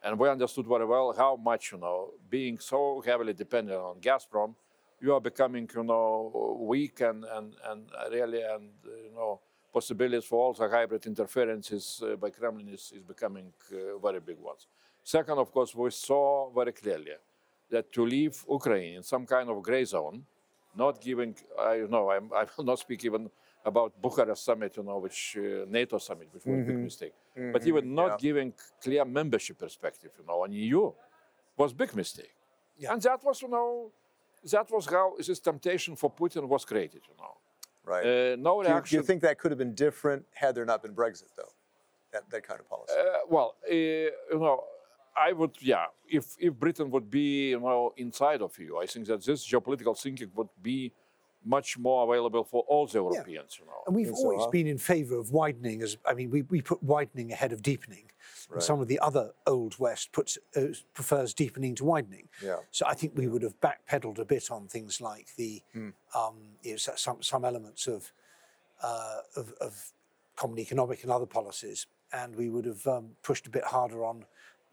And 0.03 0.19
we 0.19 0.29
understood 0.29 0.67
very 0.67 0.85
well 0.85 1.15
how 1.17 1.37
much, 1.37 1.73
you 1.73 1.79
know, 1.79 2.11
being 2.29 2.59
so 2.59 3.03
heavily 3.05 3.33
dependent 3.33 3.79
on 3.79 4.01
Gazprom, 4.01 4.55
you 5.01 5.15
are 5.15 5.21
becoming, 5.21 5.69
you 5.75 5.83
know, 5.83 6.59
weak 6.61 7.01
and 7.01 7.25
and 7.25 7.55
and 7.69 7.91
really, 8.11 8.43
and 8.43 8.71
uh, 8.87 8.97
you 9.05 9.13
know, 9.15 9.41
possibilities 9.73 10.27
for 10.27 10.47
all 10.47 10.53
the 10.53 10.69
hybrid 10.69 11.07
interferences 11.07 12.03
uh, 12.05 12.17
by 12.17 12.31
Kremlin 12.31 12.69
is, 12.69 12.93
is 12.95 13.03
becoming 13.03 13.53
uh, 13.73 13.99
very 13.99 14.21
big 14.21 14.39
ones. 14.39 14.67
Second, 15.03 15.39
of 15.39 15.51
course, 15.51 15.75
we 15.75 15.91
saw 15.91 16.51
very 16.51 16.73
clearly 16.73 17.13
that 17.71 17.93
to 17.93 18.05
leave 18.05 18.45
Ukraine 18.49 18.95
in 18.97 19.03
some 19.03 19.25
kind 19.27 19.49
of 19.49 19.63
gray 19.63 19.85
zone, 19.85 20.25
not 20.77 21.01
giving, 21.01 21.35
I 21.59 21.75
you 21.75 21.89
know, 21.89 22.11
I'm, 22.11 22.31
I 22.33 22.45
will 22.57 22.65
not 22.65 22.79
speak 22.79 23.05
even 23.05 23.31
about 23.65 24.01
Bucharest 24.01 24.45
summit, 24.45 24.77
you 24.77 24.83
know, 24.83 24.99
which 24.99 25.37
uh, 25.39 25.65
NATO 25.69 25.99
summit, 25.99 26.29
which 26.33 26.45
was 26.45 26.61
a 26.61 26.63
big 26.63 26.79
mistake, 26.79 27.13
but 27.53 27.67
even 27.67 27.95
not 27.95 28.11
yeah. 28.13 28.17
giving 28.27 28.53
clear 28.83 29.05
membership 29.05 29.59
perspective, 29.59 30.13
you 30.19 30.25
know, 30.27 30.43
on 30.45 30.53
EU 30.53 30.93
was 31.57 31.73
big 31.73 31.95
mistake. 31.95 32.35
Yeah. 32.79 32.93
And 32.93 33.03
that 33.03 33.23
was, 33.23 33.43
you 33.43 33.49
know, 33.49 33.91
that 34.51 34.71
was 34.71 34.87
how 34.87 35.15
this 35.19 35.39
temptation 35.39 35.97
for 35.97 36.11
Putin 36.11 36.49
was 36.49 36.65
created, 36.65 37.03
you 37.09 37.15
know. 37.19 37.37
Right. 37.85 38.05
Uh, 38.05 38.37
no 38.37 38.63
do, 38.63 38.69
you, 38.69 38.83
do 38.83 38.97
you 38.97 39.03
think 39.03 39.21
that 39.23 39.39
could 39.39 39.51
have 39.51 39.59
been 39.59 39.75
different 39.75 40.25
had 40.33 40.55
there 40.55 40.65
not 40.65 40.83
been 40.83 40.95
Brexit, 40.95 41.31
though? 41.37 41.53
That, 42.13 42.29
that 42.31 42.43
kind 42.47 42.59
of 42.61 42.69
policy. 42.69 42.93
Uh, 42.99 43.19
well, 43.29 43.57
uh, 43.69 43.75
you 43.75 44.11
know, 44.33 44.65
I 45.17 45.33
would, 45.33 45.57
yeah, 45.61 45.87
if, 46.09 46.37
if 46.39 46.55
Britain 46.55 46.91
would 46.91 47.11
be, 47.11 47.51
you 47.51 47.61
know, 47.61 47.93
inside 47.97 48.43
of 48.43 48.59
EU, 48.59 48.79
I 48.79 48.87
think 48.87 49.07
that 49.07 49.25
this 49.25 49.47
geopolitical 49.47 49.99
thinking 49.99 50.31
would 50.35 50.49
be 50.63 50.93
much 51.45 51.79
more 51.79 52.05
available 52.05 52.45
for 52.45 52.63
all 52.69 52.87
the 52.87 52.99
Europeans, 52.99 53.59
you 53.59 53.67
know. 53.67 53.83
And 53.87 53.97
we've 53.97 54.07
Think 54.07 54.19
so, 54.19 54.25
always 54.25 54.45
huh? 54.45 54.51
been 54.51 54.67
in 54.67 54.79
favour 54.79 55.17
of 55.17 55.33
widening. 55.33 55.83
As 55.83 55.97
I 56.07 56.15
mean, 56.15 56.31
we, 56.31 56.43
we 56.43 56.61
put 56.61 56.83
widening 56.83 57.33
ahead 57.33 57.53
of 57.53 57.63
deepening. 57.63 58.05
And 58.53 58.63
some 58.63 58.81
of 58.81 58.89
the 58.89 58.99
other 58.99 59.31
old 59.47 59.79
West 59.79 60.11
puts 60.11 60.37
uh, 60.57 60.67
prefers 60.93 61.33
deepening 61.33 61.77
to 61.77 61.85
widening. 61.85 62.29
Yeah. 62.45 62.57
So 62.73 62.85
I 62.85 62.95
think 62.95 63.13
we 63.17 63.29
would 63.29 63.43
have 63.43 63.55
backpedaled 63.61 64.19
a 64.19 64.25
bit 64.25 64.51
on 64.51 64.67
things 64.67 65.01
like 65.01 65.29
the 65.37 65.63
Hmm. 65.73 65.91
um, 66.17 66.35
you 66.63 66.73
know, 66.73 66.77
some 66.77 67.23
some 67.23 67.45
elements 67.45 67.87
of, 67.87 68.13
uh, 68.83 69.19
of 69.37 69.53
of 69.61 69.93
common 70.35 70.59
economic 70.59 71.03
and 71.05 71.13
other 71.13 71.27
policies, 71.27 71.87
and 72.13 72.35
we 72.35 72.49
would 72.51 72.65
have 72.65 72.85
um, 72.87 73.11
pushed 73.23 73.47
a 73.47 73.51
bit 73.51 73.65
harder 73.65 74.05
on 74.05 74.25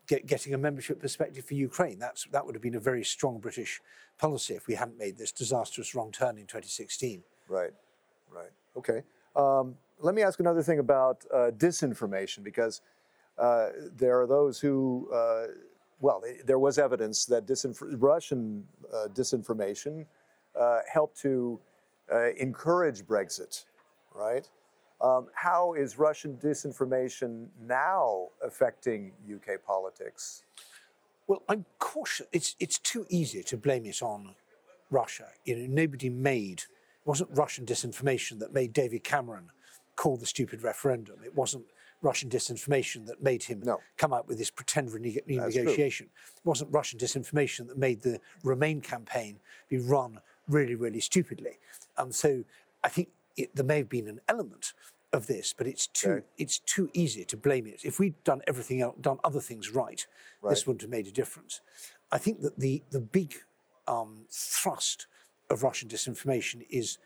get, 0.08 0.26
getting 0.26 0.54
a 0.54 0.58
membership 0.58 1.00
perspective 1.00 1.46
for 1.46 1.54
Ukraine. 1.54 2.00
That's 2.00 2.26
that 2.32 2.46
would 2.46 2.56
have 2.56 2.62
been 2.62 2.76
a 2.76 2.80
very 2.80 3.04
strong 3.04 3.40
British 3.40 3.82
policy 4.18 4.56
if 4.56 4.68
we 4.68 4.76
hadn't 4.76 4.98
made 4.98 5.18
this 5.18 5.32
disastrous 5.32 5.94
wrong 5.94 6.12
turn 6.12 6.38
in 6.38 6.46
2016. 6.48 7.24
Right, 7.48 7.72
right. 8.32 8.50
Okay. 8.76 9.04
Um, 9.36 9.76
let 10.00 10.16
me 10.16 10.22
ask 10.22 10.40
another 10.40 10.64
thing 10.64 10.80
about 10.80 11.26
uh, 11.34 11.52
disinformation 11.58 12.44
because 12.44 12.82
uh, 13.38 13.70
there 13.96 14.20
are 14.20 14.28
those 14.28 14.60
who, 14.60 15.10
uh, 15.14 15.48
well, 16.00 16.24
eh, 16.28 16.34
there 16.46 16.60
was 16.60 16.78
evidence 16.78 17.26
that 17.26 17.46
disinf- 17.46 17.96
Russian 18.00 18.64
uh, 18.94 19.08
disinformation 19.14 20.06
uh, 20.60 20.80
helped 20.92 21.20
to 21.22 21.60
uh, 22.12 22.32
encourage 22.34 23.04
Brexit, 23.04 23.66
right? 24.14 24.50
Um, 25.00 25.28
how 25.34 25.74
is 25.74 26.00
Russian 26.00 26.38
disinformation 26.38 27.48
now 27.62 28.30
affecting 28.44 29.12
UK 29.32 29.64
politics? 29.66 30.44
Well, 31.28 31.44
I'm 31.50 31.66
cautious. 31.80 32.26
It's 32.32 32.56
it's 32.60 32.80
too 32.80 33.06
easy 33.10 33.44
to 33.44 33.58
blame 33.58 33.86
it 33.86 34.02
on 34.02 34.34
Russia. 34.90 35.28
You 35.46 35.58
know, 35.58 35.68
nobody 35.70 36.10
made. 36.10 36.60
It 36.62 37.06
wasn't 37.06 37.30
Russian 37.34 37.66
disinformation 37.66 38.40
that 38.40 38.54
made 38.54 38.74
David 38.74 39.04
Cameron 39.04 39.50
call 39.96 40.18
the 40.18 40.26
stupid 40.26 40.64
referendum. 40.64 41.18
It 41.24 41.36
wasn't 41.36 41.66
Russian 42.02 42.30
disinformation 42.30 43.06
that 43.08 43.22
made 43.22 43.44
him 43.44 43.62
No. 43.64 43.80
come 43.98 44.14
out 44.14 44.28
with 44.28 44.38
this 44.38 44.52
pretend 44.52 44.94
rene- 44.94 45.20
renegotiation. 45.28 46.02
It 46.02 46.46
wasn't 46.46 46.72
Russian 46.72 47.00
disinformation 47.00 47.68
that 47.68 47.78
made 47.78 48.02
the 48.02 48.20
Remain 48.44 48.82
campaign 48.82 49.40
be 49.68 49.80
run 49.80 50.22
really, 50.48 50.76
really 50.76 51.00
stupidly. 51.00 51.60
And 51.98 52.14
so 52.14 52.44
I 52.84 52.90
think 52.90 53.10
it, 53.38 53.56
there 53.56 53.66
may 53.66 53.78
have 53.78 53.90
been 53.90 54.08
an 54.08 54.20
element 54.28 54.74
of 55.14 55.28
this, 55.28 55.54
but 55.58 55.68
it's 55.68 55.88
too 55.88 56.10
Okay. 56.12 56.26
it's 56.38 56.60
too 56.60 56.90
easy 56.94 57.24
to 57.26 57.38
blame 57.38 57.66
it. 57.68 57.86
If 57.86 58.00
we'd 58.00 58.22
done 58.24 58.42
everything 58.48 58.82
else, 58.82 58.96
done 59.00 59.20
other 59.24 59.40
things 59.40 59.72
right, 59.72 60.06
Right. 60.42 60.50
this 60.50 60.68
wouldn't 60.68 60.82
have 60.82 60.92
made 60.92 61.08
a 61.08 61.12
difference. 61.12 61.62
I 62.12 62.18
think 62.18 62.42
that 62.42 62.60
the 62.60 62.84
the 62.92 63.00
big 63.00 63.36
um, 63.88 64.26
thrust 64.30 65.08
of 65.50 65.64
Russian 65.64 65.88
disinformation 65.88 66.66
is 66.70 66.98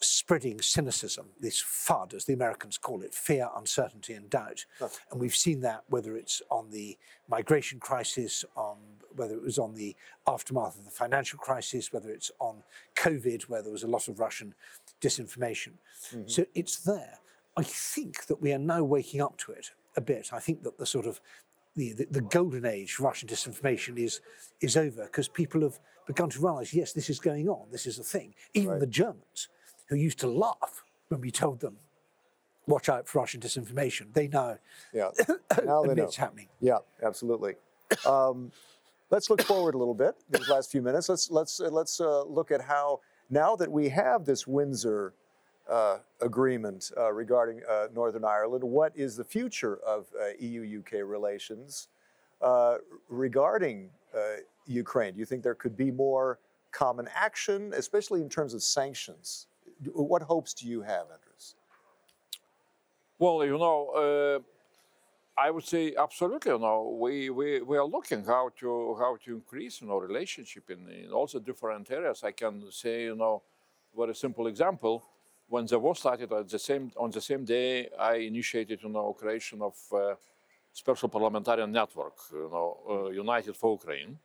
spreading 0.00 0.60
cynicism, 0.60 1.26
this 1.40 1.60
FUD, 1.60 2.14
as 2.14 2.24
the 2.26 2.32
Americans 2.32 2.78
call 2.78 3.02
it, 3.02 3.12
fear, 3.14 3.48
uncertainty, 3.56 4.12
and 4.14 4.30
doubt. 4.30 4.64
And 5.10 5.20
we've 5.20 5.34
seen 5.34 5.60
that 5.62 5.82
whether 5.88 6.16
it's 6.16 6.40
on 6.50 6.70
the 6.70 6.96
migration 7.28 7.80
crisis, 7.80 8.44
on 8.54 8.76
whether 9.16 9.34
it 9.34 9.42
was 9.42 9.58
on 9.58 9.74
the 9.74 9.96
aftermath 10.26 10.78
of 10.78 10.84
the 10.84 10.90
financial 10.90 11.38
crisis, 11.38 11.92
whether 11.92 12.10
it's 12.10 12.30
on 12.38 12.62
COVID, 12.94 13.42
where 13.48 13.62
there 13.62 13.72
was 13.72 13.82
a 13.82 13.88
lot 13.88 14.06
of 14.06 14.20
Russian 14.20 14.54
disinformation. 15.00 15.72
So 16.26 16.44
it's 16.54 16.78
there. 16.78 17.18
I 17.56 17.62
think 17.62 18.26
that 18.26 18.40
we 18.40 18.52
are 18.52 18.58
now 18.58 18.82
waking 18.84 19.20
up 19.20 19.36
to 19.38 19.52
it 19.52 19.70
a 19.96 20.00
bit. 20.00 20.30
I 20.32 20.38
think 20.40 20.62
that 20.62 20.78
the 20.78 20.86
sort 20.86 21.06
of 21.06 21.20
the, 21.76 21.92
the, 21.92 22.06
the 22.10 22.20
golden 22.20 22.64
age 22.64 22.94
for 22.94 23.04
Russian 23.04 23.28
disinformation 23.28 23.98
is 23.98 24.20
is 24.60 24.76
over 24.76 25.04
because 25.04 25.28
people 25.28 25.62
have 25.62 25.78
begun 26.06 26.30
to 26.30 26.40
realise, 26.40 26.72
yes, 26.72 26.92
this 26.92 27.10
is 27.10 27.18
going 27.18 27.48
on, 27.48 27.66
this 27.70 27.86
is 27.86 27.98
a 27.98 28.02
thing. 28.04 28.34
Even 28.54 28.78
the 28.78 28.86
Germans, 28.86 29.48
who 29.88 29.96
used 29.96 30.18
to 30.20 30.26
laugh 30.28 30.84
when 31.08 31.20
we 31.20 31.30
told 31.30 31.60
them, 31.60 31.76
watch 32.66 32.88
out 32.88 33.06
for 33.08 33.18
Russian 33.20 33.40
disinformation, 33.40 34.12
they 34.12 34.28
now 34.28 34.56
Yeah. 34.92 35.10
Now 35.64 35.82
they 35.82 35.94
know. 35.94 36.04
it's 36.04 36.16
happening. 36.16 36.48
Yeah, 36.60 36.78
absolutely. 37.02 37.54
Um, 38.06 38.52
let's 39.10 39.30
look 39.30 39.42
forward 39.42 39.74
a 39.74 39.78
little 39.78 39.94
bit 39.94 40.14
these 40.30 40.48
last 40.48 40.70
few 40.70 40.82
minutes. 40.82 41.08
Let's 41.08 41.30
let's 41.30 41.60
uh, 41.60 41.68
let's 41.70 42.00
uh, 42.00 42.24
look 42.24 42.50
at 42.50 42.60
how 42.60 43.00
now 43.30 43.56
that 43.56 43.70
we 43.70 43.88
have 43.90 44.24
this 44.24 44.46
Windsor 44.46 45.14
uh, 45.68 45.98
agreement 46.20 46.90
uh, 46.96 47.12
regarding 47.12 47.60
uh, 47.68 47.88
Northern 47.94 48.24
Ireland, 48.24 48.64
what 48.64 48.92
is 48.96 49.16
the 49.16 49.24
future 49.24 49.78
of 49.86 50.06
uh, 50.18 50.30
EU 50.38 50.80
UK 50.80 51.04
relations 51.04 51.88
uh, 52.40 52.76
regarding 53.08 53.90
uh, 54.14 54.40
Ukraine? 54.66 55.14
Do 55.14 55.20
you 55.20 55.26
think 55.26 55.42
there 55.42 55.54
could 55.54 55.76
be 55.76 55.90
more 55.90 56.38
common 56.72 57.08
action, 57.14 57.72
especially 57.76 58.22
in 58.22 58.28
terms 58.28 58.54
of 58.54 58.62
sanctions? 58.62 59.46
What 59.92 60.22
hopes 60.22 60.54
do 60.54 60.66
you 60.66 60.82
have, 60.82 61.06
Andrius? 61.06 61.54
Well, 63.18 63.44
you 63.44 63.58
know, 63.58 64.42
I 65.40 65.50
would 65.50 65.64
say 65.64 65.94
absolutely. 65.96 66.52
You 66.52 66.58
know, 66.58 66.98
we, 67.00 67.30
we, 67.30 67.60
we 67.60 67.76
are 67.78 67.84
looking 67.84 68.24
how 68.24 68.50
to 68.60 68.96
how 68.98 69.16
to 69.24 69.34
increase 69.36 69.80
you 69.80 69.86
know 69.86 69.98
relationship 69.98 70.68
in, 70.70 70.88
in 70.88 71.12
also 71.12 71.38
different 71.38 71.90
areas. 71.90 72.24
I 72.24 72.32
can 72.32 72.64
say 72.70 73.04
you 73.04 73.14
know, 73.14 73.42
very 73.96 74.14
simple 74.14 74.48
example. 74.48 75.04
When 75.48 75.64
the 75.66 75.78
war 75.78 75.94
started, 75.94 76.32
at 76.32 76.48
the 76.48 76.58
same 76.58 76.90
on 76.96 77.10
the 77.10 77.20
same 77.20 77.44
day, 77.44 77.88
I 77.98 78.14
initiated 78.14 78.82
you 78.82 78.88
know 78.88 79.12
creation 79.12 79.62
of 79.62 79.74
uh, 79.92 80.14
special 80.72 81.08
parliamentarian 81.08 81.70
network, 81.70 82.16
you 82.32 82.48
know, 82.50 82.78
uh, 82.90 83.10
United 83.10 83.56
for 83.56 83.72
Ukraine. 83.72 84.18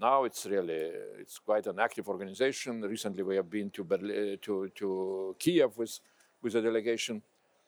Now 0.00 0.24
it's 0.24 0.44
really 0.46 0.82
it's 1.20 1.38
quite 1.38 1.66
an 1.68 1.78
active 1.78 2.08
organization. 2.08 2.82
Recently, 2.82 3.22
we 3.22 3.36
have 3.36 3.48
been 3.48 3.70
to 3.70 3.84
Berlin, 3.84 4.38
to 4.42 4.68
to 4.74 5.36
Kiev 5.38 5.78
with 5.78 6.00
with 6.42 6.56
a 6.56 6.62
delegation 6.62 7.22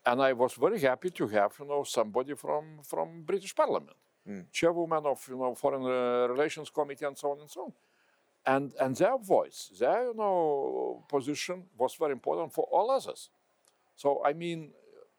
and 0.06 0.22
I 0.22 0.32
was 0.32 0.54
very 0.54 0.80
happy 0.80 1.10
to 1.10 1.26
have 1.28 1.52
you 1.58 1.66
know 1.66 1.84
somebody 1.84 2.34
from 2.34 2.80
from 2.82 3.22
British 3.22 3.54
Parliament, 3.54 3.96
mm. 4.28 4.44
chairwoman 4.52 5.06
of 5.06 5.24
you 5.28 5.36
know 5.36 5.54
Foreign 5.54 5.84
Relations 6.30 6.70
Committee 6.70 7.06
and 7.06 7.16
so 7.16 7.30
on 7.32 7.40
and 7.40 7.50
so 7.50 7.60
on, 7.64 7.72
and 8.46 8.72
and 8.80 8.96
their 8.96 9.18
voice, 9.18 9.72
their 9.78 10.08
you 10.08 10.14
know 10.14 11.04
position 11.08 11.64
was 11.78 11.94
very 11.94 12.12
important 12.12 12.52
for 12.52 12.64
all 12.70 12.90
others. 12.90 13.30
So 13.96 14.22
I 14.24 14.32
mean, 14.32 14.70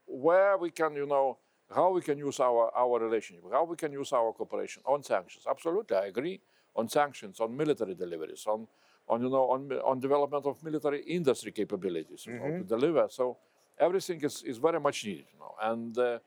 where 0.05 0.57
we 0.57 0.71
can 0.71 0.95
you 0.95 1.05
know 1.05 1.37
how 1.73 1.91
we 1.91 2.01
can 2.01 2.17
use 2.17 2.39
our 2.39 2.71
our 2.75 2.99
relationship, 2.99 3.43
how 3.51 3.63
we 3.63 3.75
can 3.75 3.91
use 3.91 4.13
our 4.13 4.33
cooperation 4.33 4.83
on 4.85 5.03
sanctions. 5.03 5.45
Absolutely, 5.49 5.97
I 5.97 6.05
agree 6.05 6.41
on 6.75 6.87
sanctions, 6.89 7.39
on 7.39 7.55
military 7.55 7.95
deliveries, 7.95 8.45
on 8.45 8.67
on 9.07 9.21
you 9.21 9.29
know 9.29 9.49
on 9.49 9.71
on 9.83 9.99
development 9.99 10.45
of 10.45 10.63
military 10.63 11.01
industry 11.03 11.51
capabilities 11.51 12.25
mm-hmm. 12.27 12.37
know, 12.37 12.57
to 12.59 12.63
deliver. 12.63 13.07
So 13.09 13.37
everything 13.79 14.21
is, 14.23 14.43
is 14.43 14.57
very 14.57 14.79
much 14.79 15.05
needed, 15.05 15.25
you 15.33 15.39
know. 15.39 15.55
And 15.61 15.97
uh, 15.97 16.19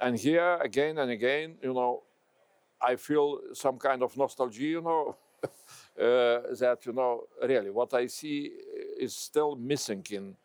and 0.00 0.18
here 0.18 0.58
again 0.62 0.98
and 0.98 1.10
again, 1.10 1.56
you 1.62 1.72
know, 1.72 2.02
I 2.80 2.96
feel 2.96 3.38
some 3.52 3.78
kind 3.78 4.02
of 4.02 4.16
nostalgia, 4.16 4.62
you 4.62 4.82
know, 4.82 5.16
uh, 5.44 5.48
that 5.96 6.78
you 6.84 6.92
know 6.92 7.24
really 7.42 7.70
what 7.70 7.94
I 7.94 8.06
see 8.06 8.50
is 8.98 9.14
still 9.14 9.54
missing 9.56 10.04
in, 10.10 10.36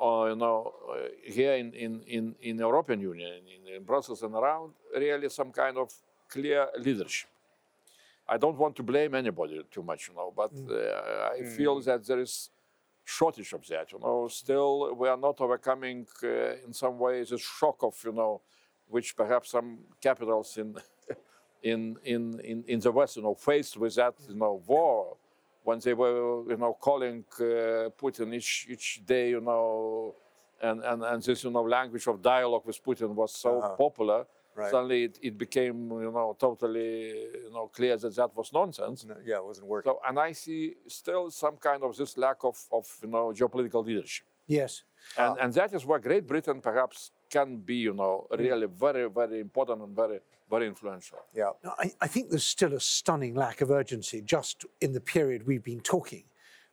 uh, 0.00 0.26
you 0.30 0.36
know, 0.36 0.72
uh, 0.90 1.08
here 1.22 1.54
in, 1.54 1.72
in 1.74 2.02
in 2.02 2.34
in 2.40 2.58
European 2.58 3.00
Union, 3.00 3.42
in, 3.54 3.74
in 3.74 3.82
Brussels 3.82 4.22
and 4.22 4.34
around, 4.34 4.72
really 4.94 5.28
some 5.28 5.52
kind 5.52 5.76
of 5.76 5.92
clear 6.28 6.68
leadership. 6.78 7.28
I 8.28 8.36
don't 8.36 8.58
want 8.58 8.76
to 8.76 8.82
blame 8.82 9.14
anybody 9.14 9.64
too 9.70 9.82
much, 9.82 10.08
you 10.08 10.14
know, 10.14 10.32
but 10.36 10.54
mm. 10.54 10.70
uh, 10.70 11.30
I 11.34 11.40
mm. 11.40 11.56
feel 11.56 11.80
that 11.80 12.06
there 12.06 12.20
is 12.20 12.50
shortage 13.08 13.52
of 13.54 13.66
that. 13.68 13.90
You 13.92 13.98
know, 13.98 14.28
still 14.28 14.94
we 14.94 15.08
are 15.08 15.16
not 15.16 15.40
overcoming 15.40 16.06
uh, 16.22 16.66
in 16.66 16.72
some 16.72 16.98
ways 16.98 17.30
the 17.30 17.38
shock 17.38 17.82
of 17.82 17.94
you 18.04 18.12
know, 18.12 18.42
which 18.88 19.16
perhaps 19.16 19.50
some 19.50 19.78
capitals 20.00 20.56
in 20.58 20.76
in 21.62 21.96
in 22.04 22.40
in 22.40 22.64
in 22.66 22.80
the 22.80 22.92
West, 22.92 23.16
you 23.16 23.22
know, 23.22 23.34
faced 23.34 23.76
with 23.78 23.94
that 23.94 24.14
you 24.28 24.34
know 24.36 24.62
war 24.66 25.16
when 25.64 25.78
they 25.80 25.94
were 25.94 26.44
you 26.50 26.56
know 26.56 26.74
calling 26.74 27.24
uh, 27.40 27.88
Putin 28.00 28.34
each 28.34 28.66
each 28.68 29.02
day, 29.06 29.30
you 29.30 29.40
know, 29.40 30.14
and 30.60 30.84
and 30.84 31.02
and 31.02 31.22
this 31.22 31.44
you 31.44 31.50
know 31.50 31.62
language 31.62 32.06
of 32.06 32.20
dialogue 32.20 32.66
with 32.66 32.82
Putin 32.84 33.14
was 33.14 33.32
so 33.32 33.58
uh 33.58 33.62
-huh. 33.62 33.76
popular 33.76 34.26
Right. 34.58 34.72
Suddenly, 34.72 35.04
it, 35.04 35.18
it, 35.22 35.38
became 35.38 35.88
you 35.92 36.10
know 36.10 36.36
totally 36.36 37.10
you 37.44 37.50
know 37.52 37.68
clear 37.68 37.96
that 37.96 38.16
that 38.16 38.36
was 38.36 38.52
nonsense. 38.52 39.04
No, 39.04 39.14
yeah, 39.24 39.36
it 39.36 39.44
wasn't 39.44 39.68
working. 39.68 39.92
So, 39.92 40.00
and 40.06 40.18
I 40.18 40.32
see 40.32 40.74
still 40.88 41.30
some 41.30 41.56
kind 41.58 41.84
of 41.84 41.96
this 41.96 42.18
lack 42.18 42.38
of, 42.42 42.58
of 42.72 42.84
you 43.00 43.08
know 43.08 43.32
geopolitical 43.32 43.86
leadership. 43.86 44.26
Yes, 44.48 44.82
and 45.16 45.38
uh, 45.38 45.42
and 45.42 45.54
that 45.54 45.72
is 45.74 45.86
where 45.86 46.00
Great 46.00 46.26
Britain 46.26 46.60
perhaps 46.60 47.12
can 47.30 47.58
be 47.58 47.76
you 47.76 47.94
know 47.94 48.26
really 48.36 48.66
very 48.66 49.08
very 49.08 49.38
important 49.38 49.80
and 49.80 49.94
very 49.94 50.18
very 50.50 50.66
influential. 50.66 51.18
Yeah, 51.32 51.50
I, 51.78 51.92
I 52.00 52.08
think 52.08 52.30
there's 52.30 52.42
still 52.42 52.74
a 52.74 52.80
stunning 52.80 53.36
lack 53.36 53.60
of 53.60 53.70
urgency 53.70 54.22
just 54.22 54.64
in 54.80 54.92
the 54.92 55.00
period 55.00 55.46
we've 55.46 55.62
been 55.62 55.82
talking. 55.82 56.24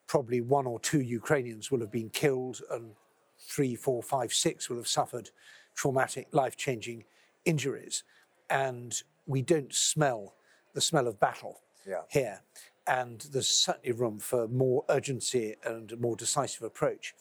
Probably 0.07 0.41
one 0.41 0.65
or 0.65 0.79
two 0.79 1.01
Ukrainians 1.01 1.69
will 1.69 1.81
have 1.81 1.91
been 1.91 2.09
killed, 2.09 2.61
and 2.71 2.93
three, 3.37 3.75
four, 3.75 4.01
five, 4.01 4.33
six 4.33 4.69
will 4.69 4.77
have 4.77 4.87
suffered 4.87 5.29
traumatic, 5.75 6.27
life-changing 6.31 7.03
injuries, 7.45 8.03
and 8.49 9.01
we 9.25 9.41
don't 9.41 9.73
smell 9.73 10.35
the 10.73 10.81
smell 10.81 11.07
of 11.07 11.19
battle 11.19 11.61
yeah. 11.87 12.01
here. 12.09 12.41
And 12.87 13.21
there's 13.31 13.49
certainly 13.49 13.93
room 13.93 14.19
for 14.19 14.47
more 14.47 14.83
urgency 14.89 15.55
and 15.63 15.91
a 15.91 15.97
more 15.97 16.15
decisive 16.15 16.63
approach. 16.63 17.15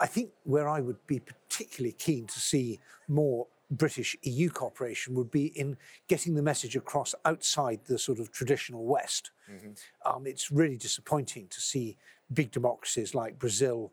I 0.00 0.06
think 0.06 0.30
where 0.44 0.68
I 0.68 0.80
would 0.80 1.06
be 1.06 1.20
particularly 1.20 1.92
keen 1.92 2.26
to 2.26 2.40
see 2.40 2.80
more 3.08 3.46
British 3.70 4.16
EU 4.22 4.50
cooperation 4.50 5.14
would 5.14 5.30
be 5.30 5.46
in 5.46 5.76
getting 6.08 6.34
the 6.34 6.42
message 6.42 6.76
across 6.76 7.14
outside 7.24 7.80
the 7.86 7.98
sort 7.98 8.18
of 8.18 8.30
traditional 8.30 8.84
West. 8.84 9.30
Mm-hmm. 9.50 9.72
Um, 10.04 10.26
it's 10.26 10.50
really 10.50 10.76
disappointing 10.76 11.48
to 11.48 11.60
see 11.60 11.96
big 12.32 12.50
democracies 12.50 13.14
like 13.14 13.38
Brazil, 13.38 13.92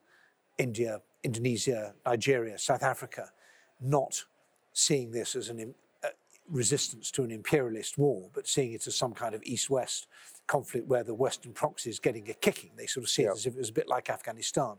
India, 0.58 1.02
Indonesia, 1.24 1.94
Nigeria, 2.06 2.58
South 2.58 2.84
Africa 2.84 3.32
not 3.82 4.26
seeing 4.74 5.12
this 5.12 5.36
as 5.36 5.50
an 5.50 5.74
uh, 6.04 6.08
resistance 6.50 7.12
to 7.12 7.24
an 7.24 7.32
imperialist 7.32 7.98
war, 7.98 8.30
but 8.34 8.48
seeing 8.48 8.74
it 8.74 8.88
as 8.88 8.96
some 8.96 9.14
kind 9.14 9.36
of 9.36 9.42
east 9.44 9.70
west 9.70 10.08
conflict 10.48 10.88
where 10.88 11.04
the 11.04 11.14
Western 11.14 11.54
proxy 11.54 11.90
is 11.90 12.00
getting 12.00 12.30
a 12.30 12.34
kicking. 12.34 12.72
They 12.76 12.88
sort 12.88 13.04
of 13.04 13.10
see 13.10 13.24
it 13.24 13.32
as 13.32 13.46
if 13.46 13.54
it 13.56 13.60
was 13.60 13.70
a 13.70 13.74
bit 13.74 13.88
like 13.88 14.10
Afghanistan. 14.10 14.76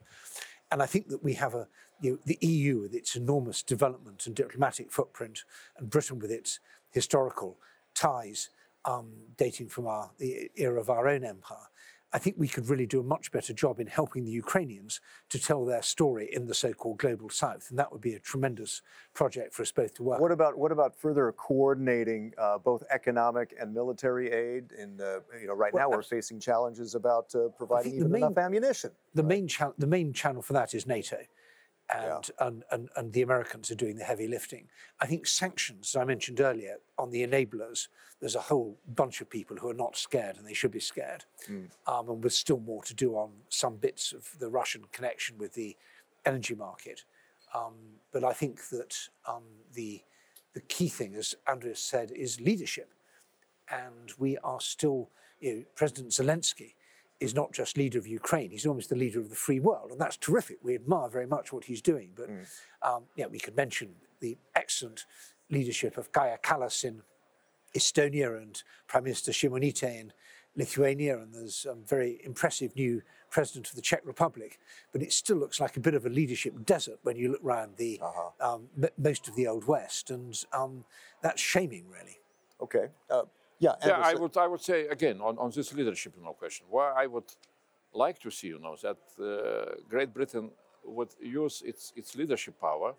And 0.71 0.83
I 0.83 0.87
think 0.87 1.09
that 1.09 1.23
we 1.23 1.35
have 1.35 1.55
a, 1.55 1.67
you 2.01 2.13
know, 2.13 2.19
the 2.25 2.39
EU 2.47 2.81
with 2.81 2.95
its 2.95 3.17
enormous 3.17 3.63
development 3.63 4.27
and 4.27 4.35
diplomatic 4.35 4.91
footprint, 4.91 5.45
and 5.79 5.91
Britain 5.91 6.19
with 6.19 6.31
its 6.31 6.61
historical 6.91 7.59
ties 7.95 8.51
um, 8.85 9.13
dating 9.37 9.69
from 9.69 9.87
our, 9.87 10.11
the 10.19 10.51
era 10.57 10.81
of 10.81 10.91
our 10.91 11.09
own 11.09 11.25
empire, 11.25 11.69
I 12.13 12.19
think 12.19 12.37
we 12.39 12.49
could 12.49 12.69
really 12.69 12.87
do 12.87 13.01
a 13.01 13.05
much 13.05 13.31
better 13.31 13.53
job 13.53 13.79
in 13.79 13.87
helping 13.87 14.25
the 14.25 14.31
Ukrainians 14.31 15.01
to 15.29 15.39
tell 15.39 15.65
their 15.65 15.83
story 15.83 16.29
in 16.33 16.47
the 16.47 16.55
so-called 16.55 16.99
global 16.99 17.29
south, 17.29 17.71
and 17.71 17.79
that 17.79 17.93
would 17.93 18.01
be 18.01 18.15
a 18.15 18.19
tremendous 18.19 18.83
project 19.15 19.55
for 19.55 19.63
us 19.63 19.71
both 19.71 19.95
to 19.95 20.03
work. 20.03 20.21
What 20.21 20.33
about 20.33 20.59
what 20.59 20.73
about 20.73 20.95
further 20.97 21.31
coordinating 21.33 22.33
uh, 22.37 22.59
both 22.59 22.83
economic 22.91 23.55
and 23.61 23.73
military 23.73 24.31
aid? 24.31 24.73
In 24.73 25.01
uh, 25.01 25.21
you 25.41 25.47
know, 25.47 25.55
right 25.55 25.73
well, 25.73 25.89
now 25.89 25.97
we're 25.97 26.03
facing 26.03 26.41
challenges 26.41 26.97
about 26.97 27.33
uh, 27.35 27.49
providing 27.57 27.95
even 27.95 28.11
main, 28.11 28.25
enough 28.25 28.39
ammunition. 28.39 28.91
The 29.15 29.23
right? 29.23 29.29
main 29.29 29.49
cha- 29.49 29.75
the 29.79 29.87
main 29.87 30.13
channel 30.13 30.43
for 30.43 30.55
that 30.55 30.75
is 30.75 30.87
NATO 30.87 31.19
and, 31.95 32.05
yeah. 32.05 32.47
and, 32.47 32.65
and, 32.71 32.89
and 32.97 33.13
the 33.13 33.23
Americans 33.23 33.71
are 33.71 33.75
doing 33.77 33.97
the 33.97 34.05
heavy 34.05 34.29
lifting. 34.29 34.69
I 35.01 35.07
think 35.07 35.27
sanctions, 35.27 35.95
as 35.95 36.01
I 36.01 36.05
mentioned 36.05 36.41
earlier, 36.41 36.77
on 36.99 37.11
the 37.11 37.27
enablers, 37.27 37.89
there's 38.21 38.37
a 38.37 38.41
whole 38.41 38.79
bunch 38.95 39.21
of 39.21 39.31
people 39.31 39.57
who 39.57 39.71
are 39.71 39.75
not 39.75 39.97
scared 39.97 40.37
and 40.37 40.47
they 40.47 40.53
should 40.55 40.71
be 40.71 40.81
scared. 40.81 41.25
Mm. 41.49 41.71
Um, 41.87 42.09
and 42.11 42.23
there's 42.23 42.37
still 42.37 42.61
more 42.61 42.83
to 42.85 42.95
do 42.95 43.15
on 43.15 43.31
some 43.49 43.77
bits 43.77 44.13
of 44.13 44.39
the 44.39 44.49
Russian 44.49 44.85
connection 44.93 45.39
with 45.39 45.55
the 45.55 45.77
energy 46.27 46.55
market. 46.55 47.05
Um, 47.55 47.75
but 48.13 48.23
I 48.23 48.33
think 48.33 48.69
that 48.69 48.97
um, 49.27 49.45
the, 49.73 50.03
the 50.55 50.61
key 50.61 50.89
thing, 50.89 51.15
as 51.15 51.35
Andreas 51.49 51.81
said, 51.81 52.13
is 52.13 52.41
leadership. 52.41 52.93
And 53.71 54.13
we 54.19 54.37
are 54.39 54.61
still, 54.61 55.11
you 55.41 55.55
know, 55.55 55.65
President 55.75 56.11
Zelensky 56.11 56.75
is 57.21 57.35
not 57.35 57.53
just 57.53 57.77
leader 57.77 57.99
of 57.99 58.07
Ukraine, 58.07 58.51
he's 58.51 58.67
almost 58.67 58.89
the 58.89 58.97
leader 58.97 59.21
of 59.21 59.29
the 59.29 59.37
free 59.37 59.61
world. 59.61 59.91
And 59.91 60.01
that's 60.01 60.17
terrific. 60.17 60.59
We 60.63 60.75
admire 60.75 61.09
very 61.09 61.27
much 61.27 61.53
what 61.53 61.65
he's 61.65 61.83
doing. 61.83 62.11
But 62.15 62.31
mm. 62.31 62.47
um, 62.83 63.05
yeah, 63.17 63.27
we 63.27 63.39
could 63.39 63.57
mention 63.57 63.91
the 64.21 64.39
excellent 64.55 65.05
leadership 65.51 65.99
of 65.99 66.13
Kaja 66.13 66.41
Kallas 66.43 66.85
in 66.85 67.03
Estonia 67.77 68.37
and 68.37 68.63
Prime 68.87 69.05
Minister 69.05 69.33
Šimonytė 69.33 70.01
in 70.01 70.13
Lithuania, 70.57 71.19
and 71.19 71.33
there's 71.33 71.67
a 71.69 71.75
very 71.75 72.21
impressive 72.25 72.75
new 72.75 73.03
president 73.31 73.69
of 73.69 73.77
the 73.77 73.83
Czech 73.83 74.01
Republic. 74.05 74.59
But 74.93 75.03
it 75.03 75.13
still 75.13 75.37
looks 75.37 75.61
like 75.61 75.77
a 75.77 75.81
bit 75.81 75.95
of 75.95 76.07
a 76.07 76.09
leadership 76.09 76.55
desert 76.65 76.99
when 77.03 77.17
you 77.17 77.33
look 77.33 77.45
around 77.45 77.77
the 77.77 78.01
uh-huh. 78.03 78.55
um, 78.55 78.69
most 78.99 79.29
of 79.29 79.37
the 79.37 79.47
old 79.47 79.67
West, 79.67 80.11
and 80.11 80.43
um, 80.53 80.85
that's 81.23 81.41
shaming, 81.41 81.85
really. 81.89 82.19
Okay. 82.61 82.89
Uh, 83.09 83.23
yeah, 83.61 83.75
yeah. 83.87 84.01
I 84.11 84.15
would, 84.15 84.37
I 84.37 84.47
would 84.53 84.63
say 84.71 84.79
again 84.97 85.21
on, 85.21 85.35
on 85.39 85.51
this 85.59 85.73
leadership, 85.79 86.13
you 86.17 86.25
know, 86.25 86.33
question. 86.43 86.67
Where 86.71 86.93
I 87.03 87.07
would 87.07 87.31
like 88.05 88.19
to 88.21 88.31
see, 88.31 88.49
you 88.55 88.59
know, 88.65 88.77
that 88.87 89.01
uh, 89.19 89.75
Great 89.89 90.11
Britain 90.19 90.51
would 90.97 91.13
use 91.21 91.57
its 91.71 91.93
its 92.01 92.11
leadership 92.21 92.55
power 92.69 92.91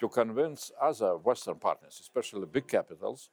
to 0.00 0.08
convince 0.08 0.60
other 0.90 1.12
Western 1.28 1.58
partners, 1.66 1.98
especially 2.00 2.46
big 2.46 2.66
capitals, 2.66 3.30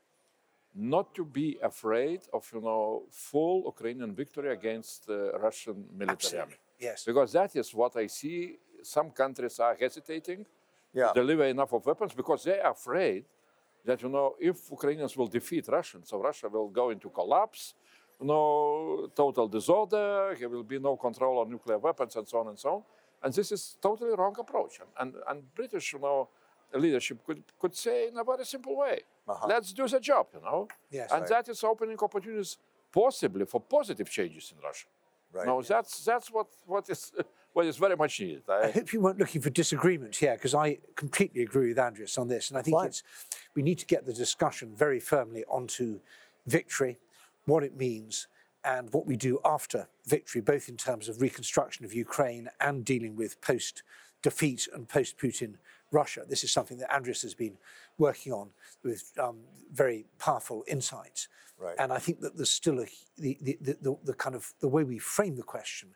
not 0.75 1.13
to 1.15 1.25
be 1.25 1.57
afraid 1.71 2.21
of, 2.37 2.43
you 2.53 2.61
know, 2.61 3.03
full 3.29 3.57
Ukrainian 3.73 4.11
victory 4.21 4.51
against 4.59 5.07
the 5.07 5.21
Russian 5.45 5.77
military 5.91 6.11
Absolutely. 6.11 6.39
army. 6.39 6.55
Yes. 6.87 7.03
Because 7.09 7.29
that 7.39 7.55
is 7.55 7.67
what 7.73 7.93
I 8.03 8.07
see. 8.07 8.57
Some 8.83 9.09
countries 9.21 9.59
are 9.59 9.75
hesitating 9.85 10.45
Yeah. 10.93 11.07
to 11.07 11.13
deliver 11.21 11.45
enough 11.55 11.71
of 11.77 11.81
weapons 11.85 12.13
because 12.21 12.41
they 12.43 12.59
are 12.59 12.71
afraid 12.79 13.23
that 13.85 14.01
you 14.03 14.09
know 14.09 14.35
if 14.39 14.57
Ukrainians 14.71 15.15
will 15.17 15.27
defeat 15.27 15.67
Russians, 15.67 16.09
so 16.09 16.15
Russia 16.21 16.47
will 16.49 16.69
go 16.69 16.89
into 16.91 17.09
collapse, 17.09 17.73
no 18.19 19.07
total 19.15 19.47
disorder, 19.47 20.35
there 20.39 20.49
will 20.49 20.63
be 20.63 20.79
no 20.79 20.95
control 20.95 21.39
on 21.39 21.49
nuclear 21.49 21.79
weapons 21.79 22.15
and 22.15 22.27
so 22.27 22.37
on 22.39 22.47
and 22.49 22.59
so 22.59 22.69
on. 22.75 22.83
And 23.23 23.33
this 23.33 23.51
is 23.51 23.77
totally 23.81 24.13
wrong 24.15 24.35
approach. 24.39 24.79
And 24.81 24.89
and, 25.01 25.11
and 25.29 25.37
British, 25.55 25.93
you 25.93 25.99
know, 25.99 26.29
leadership 26.73 27.17
could 27.25 27.43
could 27.61 27.75
say 27.75 28.07
in 28.09 28.17
a 28.17 28.23
very 28.23 28.45
simple 28.45 28.75
way, 28.83 28.97
Uh-huh. 29.27 29.47
let's 29.53 29.69
do 29.73 29.87
the 29.87 29.99
job, 30.11 30.25
you 30.35 30.41
know. 30.47 30.67
Yes. 30.89 31.11
and 31.11 31.21
Right. 31.21 31.29
that 31.33 31.45
is 31.53 31.63
opening 31.63 31.97
opportunities 32.07 32.57
possibly 32.91 33.45
for 33.45 33.59
positive 33.77 34.09
changes 34.17 34.45
in 34.53 34.57
Russia. 34.69 34.87
Right. 35.33 35.47
No, 35.49 35.61
that's 35.61 35.93
that's 36.09 36.27
what 36.35 36.47
what 36.73 36.85
is 36.89 37.01
what 37.53 37.65
is 37.65 37.77
very 37.77 37.95
much 37.95 38.19
needed. 38.19 38.43
I 38.47 38.67
I, 38.67 38.71
hope 38.71 38.93
you 38.93 39.01
weren't 39.01 39.19
looking 39.19 39.41
for 39.41 39.49
disagreement 39.49 40.15
here, 40.15 40.35
because 40.35 40.55
I 40.55 40.79
completely 40.95 41.43
agree 41.43 41.69
with 41.69 41.77
Andrius 41.77 42.17
on 42.17 42.27
this. 42.27 42.49
And 42.49 42.57
I 42.57 42.61
think 42.61 42.77
Fine. 42.77 42.87
it's 42.87 43.03
we 43.55 43.61
need 43.61 43.79
to 43.79 43.85
get 43.85 44.05
the 44.05 44.13
discussion 44.13 44.73
very 44.75 44.99
firmly 44.99 45.43
onto 45.49 45.99
victory, 46.47 46.99
what 47.45 47.63
it 47.63 47.75
means, 47.75 48.27
and 48.63 48.91
what 48.93 49.05
we 49.05 49.17
do 49.17 49.39
after 49.43 49.87
victory, 50.05 50.41
both 50.41 50.69
in 50.69 50.77
terms 50.77 51.09
of 51.09 51.21
reconstruction 51.21 51.83
of 51.85 51.93
Ukraine 51.93 52.47
and 52.59 52.85
dealing 52.85 53.15
with 53.15 53.41
post 53.41 53.83
defeat 54.21 54.67
and 54.73 54.87
post 54.87 55.17
Putin 55.17 55.55
Russia. 55.91 56.21
This 56.27 56.43
is 56.43 56.51
something 56.51 56.77
that 56.77 56.89
Andrius 56.89 57.21
has 57.23 57.33
been 57.33 57.57
working 57.97 58.31
on 58.31 58.49
with 58.83 59.11
um, 59.19 59.39
very 59.73 60.05
powerful 60.19 60.63
insights. 60.67 61.27
Right. 61.59 61.75
And 61.77 61.91
I 61.91 61.99
think 61.99 62.21
that 62.21 62.37
there's 62.37 62.49
still 62.49 62.79
a, 62.79 62.85
the, 63.17 63.37
the, 63.41 63.57
the, 63.61 63.77
the, 63.81 63.97
the 64.05 64.13
kind 64.13 64.35
of 64.35 64.53
the 64.61 64.67
way 64.67 64.83
we 64.83 64.97
frame 64.97 65.35
the 65.35 65.43
question 65.43 65.89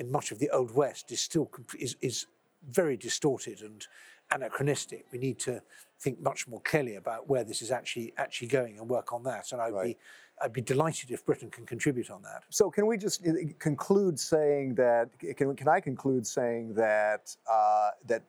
in 0.00 0.10
much 0.10 0.32
of 0.32 0.38
the 0.38 0.50
Old 0.50 0.74
West 0.74 1.12
is 1.12 1.20
still 1.20 1.48
is, 1.78 1.94
is 2.00 2.26
very 2.70 2.96
distorted 2.96 3.60
and 3.60 3.86
anachronistic. 4.32 5.04
We 5.12 5.18
need 5.18 5.38
to 5.40 5.62
think 6.00 6.20
much 6.20 6.48
more 6.48 6.62
clearly 6.62 6.96
about 6.96 7.28
where 7.28 7.44
this 7.44 7.60
is 7.60 7.70
actually 7.70 8.14
actually 8.16 8.48
going 8.48 8.78
and 8.78 8.88
work 8.88 9.12
on 9.12 9.22
that. 9.24 9.52
And 9.52 9.60
I'd 9.60 9.74
Right. 9.74 9.84
be 9.84 9.98
I'd 10.42 10.54
be 10.54 10.62
delighted 10.62 11.10
if 11.10 11.24
Britain 11.26 11.50
can 11.50 11.66
contribute 11.66 12.10
on 12.10 12.22
that. 12.22 12.44
So 12.48 12.70
can 12.70 12.86
we 12.86 12.96
just 12.96 13.26
uh, 13.26 13.32
conclude 13.58 14.18
saying 14.18 14.74
that? 14.76 15.10
Can, 15.36 15.54
can 15.54 15.68
I 15.68 15.80
conclude 15.80 16.26
saying 16.26 16.72
that 16.74 17.36
uh, 17.56 17.90
that 18.06 18.22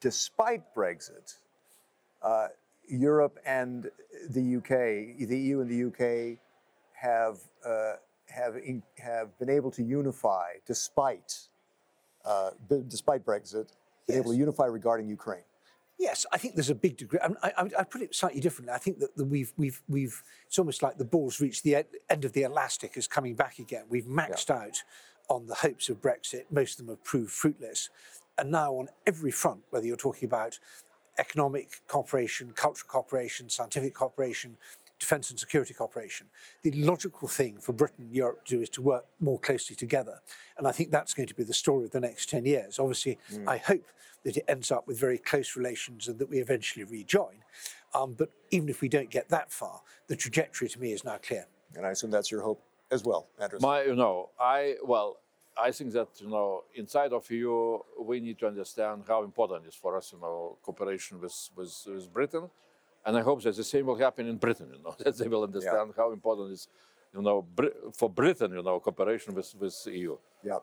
despite 0.00 0.62
Brexit, 0.74 1.34
uh, 2.22 2.48
Europe 2.88 3.38
and 3.44 3.90
the 4.30 4.56
UK, 4.56 5.28
the 5.28 5.38
EU 5.38 5.60
and 5.60 5.68
the 5.70 5.80
UK, 5.90 6.38
have 6.94 7.36
uh, 7.66 7.96
have 8.36 8.56
in, 8.56 8.82
have 8.98 9.36
been 9.38 9.50
able 9.50 9.70
to 9.72 9.82
unify 9.82 10.48
despite 10.66 11.48
uh, 12.24 12.50
b- 12.68 12.84
despite 12.86 13.24
Brexit, 13.24 13.68
been 14.06 14.18
able 14.18 14.32
to 14.32 14.36
unify 14.36 14.66
regarding 14.66 15.08
Ukraine. 15.08 15.44
Yes, 15.98 16.26
I 16.30 16.36
think 16.36 16.54
there's 16.54 16.68
a 16.70 16.74
big 16.74 16.98
degree. 16.98 17.18
I, 17.22 17.52
I, 17.56 17.70
I 17.78 17.84
put 17.84 18.02
it 18.02 18.14
slightly 18.14 18.40
differently. 18.40 18.74
I 18.74 18.78
think 18.78 18.98
that 18.98 19.16
the, 19.16 19.24
we've, 19.24 19.52
we've, 19.56 19.80
we've. 19.88 20.22
It's 20.46 20.58
almost 20.58 20.82
like 20.82 20.98
the 20.98 21.04
ball's 21.04 21.40
reached 21.40 21.62
the 21.62 21.86
end 22.10 22.24
of 22.24 22.32
the 22.32 22.42
elastic, 22.42 22.96
is 22.96 23.06
coming 23.08 23.34
back 23.34 23.58
again. 23.58 23.84
We've 23.88 24.04
maxed 24.04 24.50
out 24.50 24.82
on 25.28 25.46
the 25.46 25.54
hopes 25.54 25.88
of 25.88 26.02
Brexit. 26.02 26.44
Most 26.50 26.78
of 26.78 26.86
them 26.86 26.94
have 26.94 27.02
proved 27.02 27.30
fruitless, 27.30 27.88
and 28.36 28.50
now 28.50 28.74
on 28.74 28.88
every 29.06 29.30
front, 29.30 29.60
whether 29.70 29.86
you're 29.86 29.96
talking 29.96 30.26
about 30.26 30.58
economic 31.18 31.80
cooperation, 31.88 32.52
cultural 32.54 32.88
cooperation, 32.88 33.48
scientific 33.48 33.94
cooperation, 33.94 34.58
defence 34.98 35.30
and 35.30 35.38
security 35.38 35.74
cooperation, 35.74 36.26
the 36.62 36.72
logical 36.72 37.28
thing 37.28 37.58
for 37.58 37.72
Britain 37.72 38.04
and 38.04 38.14
Europe 38.14 38.44
to 38.46 38.56
do 38.56 38.62
is 38.62 38.68
to 38.70 38.82
work 38.82 39.04
more 39.20 39.38
closely 39.38 39.76
together. 39.76 40.20
And 40.58 40.66
I 40.66 40.72
think 40.72 40.90
that's 40.90 41.14
going 41.14 41.28
to 41.28 41.34
be 41.34 41.44
the 41.44 41.54
story 41.54 41.84
of 41.84 41.90
the 41.90 42.00
next 42.00 42.30
10 42.30 42.46
years. 42.46 42.78
Obviously, 42.78 43.18
I 43.46 43.58
hope 43.58 43.86
that 44.24 44.36
it 44.36 44.44
ends 44.48 44.72
up 44.72 44.88
with 44.88 44.98
very 44.98 45.18
close 45.18 45.54
relations 45.54 46.08
and 46.08 46.18
that 46.18 46.28
we 46.28 46.38
eventually 46.38 46.84
rejoin. 46.84 47.36
Um, 47.94 48.14
but 48.14 48.30
even 48.50 48.68
if 48.68 48.80
we 48.80 48.88
don't 48.88 49.10
get 49.10 49.28
that 49.28 49.52
far, 49.52 49.80
the 50.08 50.16
trajectory 50.16 50.68
to 50.68 50.80
me 50.80 50.92
is 50.92 51.04
now 51.04 51.18
clear. 51.22 51.46
And 51.76 51.86
I 51.86 51.90
assume 51.90 52.10
that's 52.10 52.30
your 52.30 52.42
hope 52.42 52.62
as 52.90 53.04
well, 53.04 53.28
Andrius. 53.40 53.60
my, 53.60 53.82
you 53.82 53.94
know, 53.94 54.30
I 54.38 54.76
well, 54.84 55.18
I 55.60 55.70
think 55.70 55.92
that 55.92 56.08
you 56.18 56.28
know, 56.28 56.64
inside 56.74 57.12
of 57.12 57.30
EU, 57.30 57.78
we 58.00 58.20
need 58.20 58.38
to 58.40 58.46
understand 58.46 59.04
how 59.08 59.22
important 59.22 59.64
it 59.64 59.68
is 59.68 59.74
for 59.74 59.96
us, 59.96 60.12
you 60.12 60.20
know, 60.20 60.58
cooperation 60.62 61.20
with 61.20 61.50
with, 61.56 61.74
with 61.86 62.12
Britain, 62.12 62.50
and 63.06 63.16
I 63.16 63.22
hope 63.22 63.42
that 63.44 63.56
the 63.56 63.64
same 63.64 63.86
will 63.86 63.96
happen 63.96 64.26
in 64.26 64.36
Britain. 64.36 64.68
You 64.76 64.82
know, 64.82 64.94
that 65.04 65.16
they 65.16 65.28
will 65.28 65.44
understand 65.44 65.92
how 65.96 66.12
important 66.12 66.50
it 66.50 66.54
is, 66.54 66.68
you 67.14 67.22
know, 67.22 67.42
Bri- 67.54 67.70
for 67.92 68.10
Britain, 68.10 68.52
you 68.52 68.62
know, 68.62 68.78
cooperation 68.80 69.34
with 69.34 69.54
with 69.58 69.74
EU. 69.86 70.16
Yeah. 70.42 70.58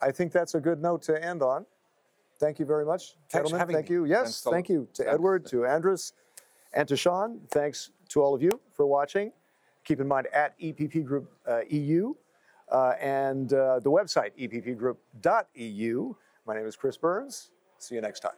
I 0.00 0.10
think 0.10 0.32
that's 0.32 0.54
a 0.54 0.60
good 0.60 0.80
note 0.80 1.02
to 1.02 1.22
end 1.22 1.42
on. 1.42 1.66
Thank 2.38 2.58
you 2.58 2.64
very 2.64 2.86
much, 2.86 3.02
Thanks 3.02 3.16
for 3.28 3.36
gentlemen. 3.36 3.58
having 3.58 3.76
Thank 3.76 3.90
me. 3.90 3.96
you. 3.96 4.04
Yes, 4.06 4.40
Thanks, 4.40 4.44
thank 4.44 4.68
you 4.70 4.88
to 4.94 5.02
Thanks. 5.02 5.14
Edward, 5.14 5.44
to 5.46 5.56
Andrius, 5.58 6.12
and 6.72 6.88
to 6.88 6.96
Sean. 6.96 7.38
Thanks 7.50 7.90
to 8.08 8.22
all 8.22 8.34
of 8.34 8.42
you 8.42 8.50
for 8.72 8.86
watching. 8.86 9.30
Keep 9.84 10.00
in 10.00 10.08
mind 10.08 10.26
at 10.32 10.58
EPP 10.58 11.04
Group 11.04 11.30
uh, 11.46 11.60
EU 11.68 12.14
uh, 12.70 12.94
and 12.98 13.52
uh, 13.52 13.78
the 13.80 13.90
website 13.90 14.30
eppgroup.eu. 14.40 16.14
My 16.46 16.54
name 16.54 16.66
is 16.66 16.76
Chris 16.76 16.96
Burns. 16.96 17.50
See 17.78 17.94
you 17.94 18.00
next 18.00 18.20
time. 18.20 18.32